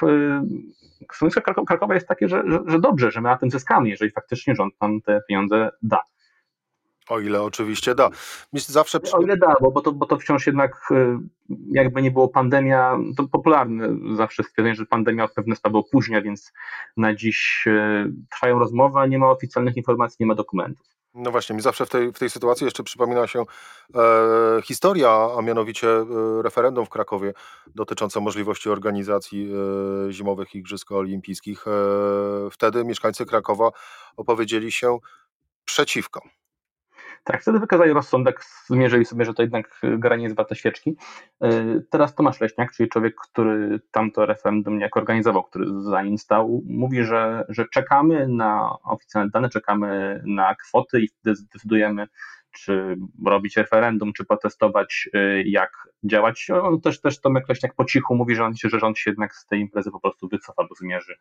stanowisko 1.13 1.65
Krakowa 1.65 1.93
jest 1.93 2.07
takie, 2.07 2.29
że, 2.29 2.43
że, 2.47 2.59
że 2.67 2.79
dobrze, 2.79 3.11
że 3.11 3.21
my 3.21 3.29
na 3.29 3.37
tym 3.37 3.51
zyskamy, 3.51 3.89
jeżeli 3.89 4.11
faktycznie 4.11 4.55
rząd 4.55 4.73
nam 4.81 5.01
te 5.01 5.21
pieniądze 5.27 5.69
da. 5.81 6.01
O 7.09 7.19
ile 7.19 7.41
oczywiście 7.41 7.95
da. 7.95 8.09
Zawsze... 8.53 8.99
O 9.13 9.21
ile 9.21 9.37
da, 9.37 9.55
bo, 9.61 9.71
bo, 9.71 9.81
to, 9.81 9.91
bo 9.91 10.05
to 10.05 10.17
wciąż 10.17 10.47
jednak 10.47 10.91
y, 10.91 11.17
jakby 11.71 12.01
nie 12.01 12.11
było 12.11 12.27
pandemia, 12.27 12.97
to 13.17 13.27
popularne 13.27 13.89
zawsze 14.15 14.43
stwierdzenie, 14.43 14.75
że 14.75 14.85
pandemia 14.85 15.27
pewne 15.27 15.55
sprawy 15.55 15.77
opóźnia, 15.77 16.21
więc 16.21 16.53
na 16.97 17.15
dziś 17.15 17.63
y, 17.67 18.13
trwają 18.31 18.59
rozmowy, 18.59 18.99
a 18.99 19.05
nie 19.05 19.19
ma 19.19 19.31
oficjalnych 19.31 19.77
informacji, 19.77 20.17
nie 20.19 20.25
ma 20.25 20.35
dokumentów. 20.35 20.97
No 21.13 21.31
właśnie, 21.31 21.55
mi 21.55 21.61
zawsze 21.61 21.85
w 21.85 21.89
tej, 21.89 22.13
w 22.13 22.19
tej 22.19 22.29
sytuacji 22.29 22.65
jeszcze 22.65 22.83
przypomina 22.83 23.27
się 23.27 23.43
e, 23.95 24.61
historia, 24.63 25.29
a 25.37 25.41
mianowicie 25.41 25.87
e, 25.87 26.05
referendum 26.41 26.85
w 26.85 26.89
Krakowie 26.89 27.33
dotyczące 27.75 28.19
możliwości 28.19 28.69
organizacji 28.69 29.51
e, 30.09 30.13
zimowych 30.13 30.55
Igrzysk 30.55 30.91
Olimpijskich. 30.91 31.67
E, 31.67 31.71
wtedy 32.51 32.85
mieszkańcy 32.85 33.25
Krakowa 33.25 33.71
opowiedzieli 34.17 34.71
się 34.71 34.97
przeciwko. 35.65 36.21
Tak, 37.27 37.41
wtedy 37.41 37.59
wykazali 37.59 37.93
rozsądek, 37.93 38.43
zmierzyli 38.67 39.05
sobie, 39.05 39.25
że 39.25 39.33
to 39.33 39.41
jednak 39.41 39.81
gra 39.83 40.15
nie 40.15 40.23
jest 40.23 40.35
świeczki. 40.53 40.97
E, 41.41 41.79
teraz 41.89 42.15
Tomasz 42.15 42.41
Leśniak, 42.41 42.71
czyli 42.71 42.89
człowiek, 42.89 43.15
który 43.15 43.79
tamto 43.91 44.25
referendum 44.25 44.77
niejako 44.77 44.99
organizował, 44.99 45.43
który 45.43 45.81
za 45.81 46.01
nim 46.01 46.17
stał, 46.17 46.61
mówi, 46.65 47.03
że, 47.03 47.45
że 47.49 47.65
czekamy 47.73 48.27
na 48.27 48.75
oficjalne 48.83 49.31
dane, 49.31 49.49
czekamy 49.49 50.21
na 50.25 50.55
kwoty 50.55 51.01
i 51.01 51.07
wtedy 51.07 51.35
zdecydujemy, 51.35 52.07
czy 52.57 52.97
robić 53.25 53.57
referendum, 53.57 54.13
czy 54.13 54.25
protestować, 54.25 55.09
y, 55.15 55.43
jak 55.45 55.71
działać. 56.03 56.47
On 56.63 56.81
też, 56.81 57.01
też 57.01 57.21
Tomek 57.21 57.49
Leśniak 57.49 57.75
po 57.75 57.85
cichu 57.85 58.15
mówi, 58.15 58.35
że, 58.35 58.45
on, 58.45 58.53
że 58.63 58.79
rząd 58.79 58.97
się 58.97 59.11
jednak 59.11 59.35
z 59.35 59.45
tej 59.45 59.59
imprezy 59.59 59.91
po 59.91 59.99
prostu 59.99 60.27
wycofa, 60.27 60.63
bo 60.69 60.75
zmierzy 60.75 61.15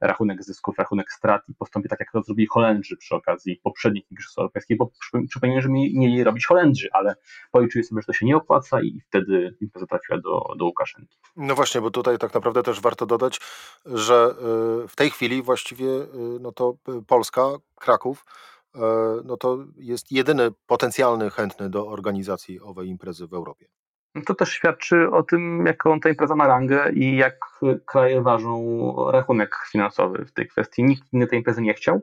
rachunek 0.00 0.44
zysków, 0.44 0.78
rachunek 0.78 1.12
strat 1.12 1.48
i 1.48 1.54
postąpi 1.54 1.88
tak, 1.88 2.00
jak 2.00 2.12
to 2.12 2.22
zrobili 2.22 2.46
Holendrzy 2.46 2.96
przy 2.96 3.14
okazji 3.14 3.60
poprzednich 3.64 4.10
Igrzysk 4.10 4.38
Europejskich, 4.38 4.76
bo 4.76 4.90
przypomnę, 5.28 5.62
że 5.62 5.68
mieli 5.68 6.24
robić 6.24 6.46
Holendrzy, 6.46 6.88
ale 6.92 7.14
policzyli 7.52 7.84
sobie, 7.84 8.00
że 8.02 8.06
to 8.06 8.12
się 8.12 8.26
nie 8.26 8.36
opłaca 8.36 8.82
i 8.82 9.00
wtedy 9.08 9.56
impreza 9.60 9.86
trafiła 9.86 10.18
do, 10.18 10.42
do 10.58 10.64
Łukaszenki. 10.64 11.18
No 11.36 11.54
właśnie, 11.54 11.80
bo 11.80 11.90
tutaj 11.90 12.18
tak 12.18 12.34
naprawdę 12.34 12.62
też 12.62 12.80
warto 12.80 13.06
dodać, 13.06 13.40
że 13.86 14.34
y, 14.84 14.88
w 14.88 14.96
tej 14.96 15.10
chwili 15.10 15.42
właściwie 15.42 15.86
y, 15.86 16.08
no 16.40 16.52
to 16.52 16.76
Polska, 17.06 17.42
Kraków, 17.74 18.24
no 19.24 19.36
to 19.36 19.58
jest 19.76 20.12
jedyny 20.12 20.50
potencjalny 20.66 21.30
chętny 21.30 21.70
do 21.70 21.88
organizacji 21.88 22.60
owej 22.60 22.88
imprezy 22.88 23.26
w 23.26 23.34
Europie. 23.34 23.66
No 24.14 24.22
to 24.26 24.34
też 24.34 24.50
świadczy 24.50 25.10
o 25.10 25.22
tym, 25.22 25.66
jaką 25.66 26.00
ta 26.00 26.08
impreza 26.08 26.36
ma 26.36 26.46
rangę 26.46 26.92
i 26.92 27.16
jak 27.16 27.38
kraje 27.86 28.22
ważą 28.22 28.94
rachunek 29.10 29.56
finansowy 29.72 30.24
w 30.24 30.32
tej 30.32 30.48
kwestii. 30.48 30.84
Nikt 30.84 31.12
inny 31.12 31.26
tej 31.26 31.38
imprezy 31.38 31.62
nie 31.62 31.74
chciał, 31.74 32.02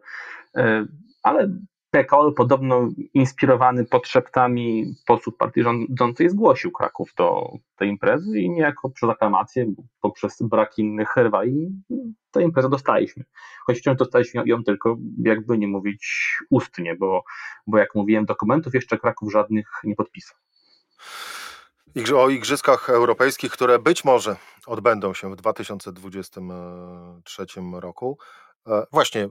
e, 0.56 0.86
ale 1.24 1.50
PKO 1.93 2.32
podobno 2.32 2.89
inspirowany 3.13 3.86
podszeptami 3.86 4.95
posłów 5.06 5.38
partii 5.38 5.63
rządzącej 5.63 6.29
zgłosił 6.29 6.71
Kraków 6.71 7.13
do 7.17 7.51
tej 7.75 7.89
imprezy 7.89 8.39
i 8.39 8.49
niejako 8.49 8.89
przez 8.89 9.10
aklamację, 9.10 9.65
poprzez 10.01 10.41
brak 10.41 10.77
innych 10.77 11.15
rywali 11.15 11.69
tę 12.32 12.43
imprezę 12.43 12.69
dostaliśmy. 12.69 13.23
Choć 13.65 13.79
wciąż 13.79 13.97
dostaliśmy 13.97 14.43
ją 14.45 14.63
tylko, 14.63 14.97
jakby 15.23 15.58
nie 15.58 15.67
mówić, 15.67 16.38
ustnie, 16.49 16.95
bo, 16.95 17.23
bo 17.67 17.77
jak 17.77 17.95
mówiłem, 17.95 18.25
dokumentów 18.25 18.73
jeszcze 18.73 18.97
Kraków 18.97 19.32
żadnych 19.32 19.67
nie 19.84 19.95
podpisał. 19.95 20.38
O 22.15 22.29
Igrzyskach 22.29 22.89
Europejskich, 22.89 23.51
które 23.51 23.79
być 23.79 24.06
może 24.06 24.36
odbędą 24.67 25.13
się 25.13 25.32
w 25.32 25.36
2023 25.36 27.45
roku. 27.73 28.17
E, 28.67 28.86
właśnie, 28.91 29.23
e, 29.23 29.30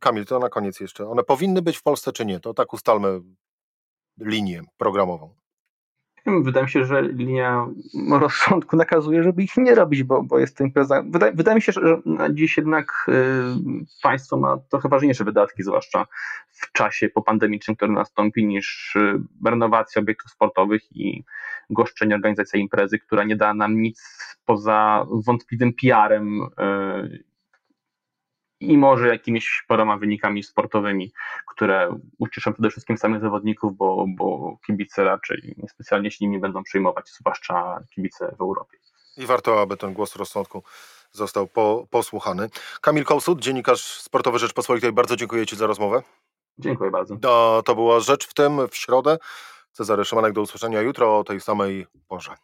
Kamil, 0.00 0.26
to 0.26 0.38
na 0.38 0.48
koniec 0.48 0.80
jeszcze. 0.80 1.08
One 1.08 1.22
powinny 1.22 1.62
być 1.62 1.76
w 1.76 1.82
Polsce 1.82 2.12
czy 2.12 2.26
nie? 2.26 2.40
To 2.40 2.54
tak 2.54 2.72
ustalmy 2.72 3.20
linię 4.18 4.62
programową. 4.76 5.34
Wydaje 6.26 6.64
mi 6.64 6.70
się, 6.70 6.84
że 6.84 7.02
linia 7.02 7.66
rozsądku 8.10 8.76
nakazuje, 8.76 9.22
żeby 9.22 9.42
ich 9.42 9.56
nie 9.56 9.74
robić, 9.74 10.02
bo, 10.02 10.22
bo 10.22 10.38
jest 10.38 10.56
to 10.56 10.64
impreza. 10.64 11.02
Wydaje, 11.02 11.32
wydaje 11.32 11.54
mi 11.54 11.62
się, 11.62 11.72
że 11.72 12.02
dziś 12.30 12.56
jednak 12.56 13.06
y, 13.08 13.12
państwo 14.02 14.36
ma 14.36 14.58
trochę 14.70 14.88
ważniejsze 14.88 15.24
wydatki, 15.24 15.62
zwłaszcza 15.62 16.06
w 16.48 16.72
czasie 16.72 17.08
popandemicznym, 17.08 17.76
który 17.76 17.92
nastąpi, 17.92 18.46
niż 18.46 18.96
y, 18.96 19.20
renowacja 19.44 20.02
obiektów 20.02 20.30
sportowych 20.30 20.96
i 20.96 21.24
goszczenie 21.70 22.14
organizacja 22.14 22.60
imprezy, 22.60 22.98
która 22.98 23.24
nie 23.24 23.36
da 23.36 23.54
nam 23.54 23.82
nic 23.82 24.02
poza 24.44 25.06
wątpliwym 25.26 25.72
PR-em 25.72 26.42
y, 26.42 27.29
i 28.60 28.78
może 28.78 29.08
jakimiś 29.08 29.64
paroma 29.68 29.96
wynikami 29.96 30.42
sportowymi, 30.42 31.12
które 31.46 31.98
ucieszą 32.18 32.52
przede 32.52 32.70
wszystkim 32.70 32.98
samych 32.98 33.20
zawodników, 33.20 33.76
bo, 33.76 34.04
bo 34.08 34.56
kibice 34.66 35.04
raczej 35.04 35.54
niespecjalnie 35.56 36.10
się 36.10 36.24
nimi 36.24 36.38
będą 36.38 36.62
przejmować, 36.62 37.10
zwłaszcza 37.10 37.80
kibice 37.94 38.34
w 38.38 38.40
Europie. 38.40 38.78
I 39.16 39.26
warto, 39.26 39.62
aby 39.62 39.76
ten 39.76 39.92
głos 39.92 40.16
rozsądku 40.16 40.62
został 41.12 41.46
po, 41.46 41.86
posłuchany. 41.90 42.50
Kamil 42.80 43.04
Kołsud, 43.04 43.40
dziennikarz 43.40 44.00
sportowy 44.00 44.38
Rzeczpospolitej, 44.38 44.92
bardzo 44.92 45.16
dziękuję 45.16 45.46
Ci 45.46 45.56
za 45.56 45.66
rozmowę. 45.66 46.02
Dziękuję 46.58 46.90
bardzo. 46.90 47.16
To, 47.16 47.62
to 47.64 47.74
była 47.74 48.00
Rzecz 48.00 48.28
w 48.28 48.34
tym 48.34 48.68
w 48.68 48.76
środę. 48.76 49.18
Cezary 49.72 50.04
Szymanek, 50.04 50.32
do 50.32 50.40
usłyszenia 50.40 50.80
jutro 50.80 51.18
o 51.18 51.24
tej 51.24 51.40
samej 51.40 51.86
porze. 52.08 52.34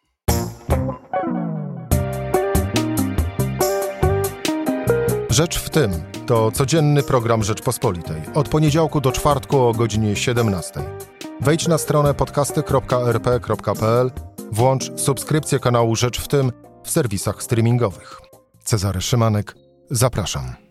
Rzecz 5.37 5.59
w 5.59 5.69
tym 5.69 5.91
to 6.25 6.51
codzienny 6.51 7.03
program 7.03 7.43
Rzeczpospolitej. 7.43 8.21
Od 8.33 8.49
poniedziałku 8.49 9.01
do 9.01 9.11
czwartku 9.11 9.59
o 9.59 9.73
godzinie 9.73 10.15
17. 10.15 10.73
Wejdź 11.41 11.67
na 11.67 11.77
stronę 11.77 12.13
podcasty.rp.pl, 12.13 14.11
włącz 14.51 14.99
subskrypcję 14.99 15.59
kanału 15.59 15.95
Rzecz 15.95 16.19
w 16.21 16.27
tym 16.27 16.51
w 16.83 16.91
serwisach 16.91 17.43
streamingowych. 17.43 18.19
Cezary 18.63 19.01
Szymanek, 19.01 19.55
zapraszam. 19.91 20.66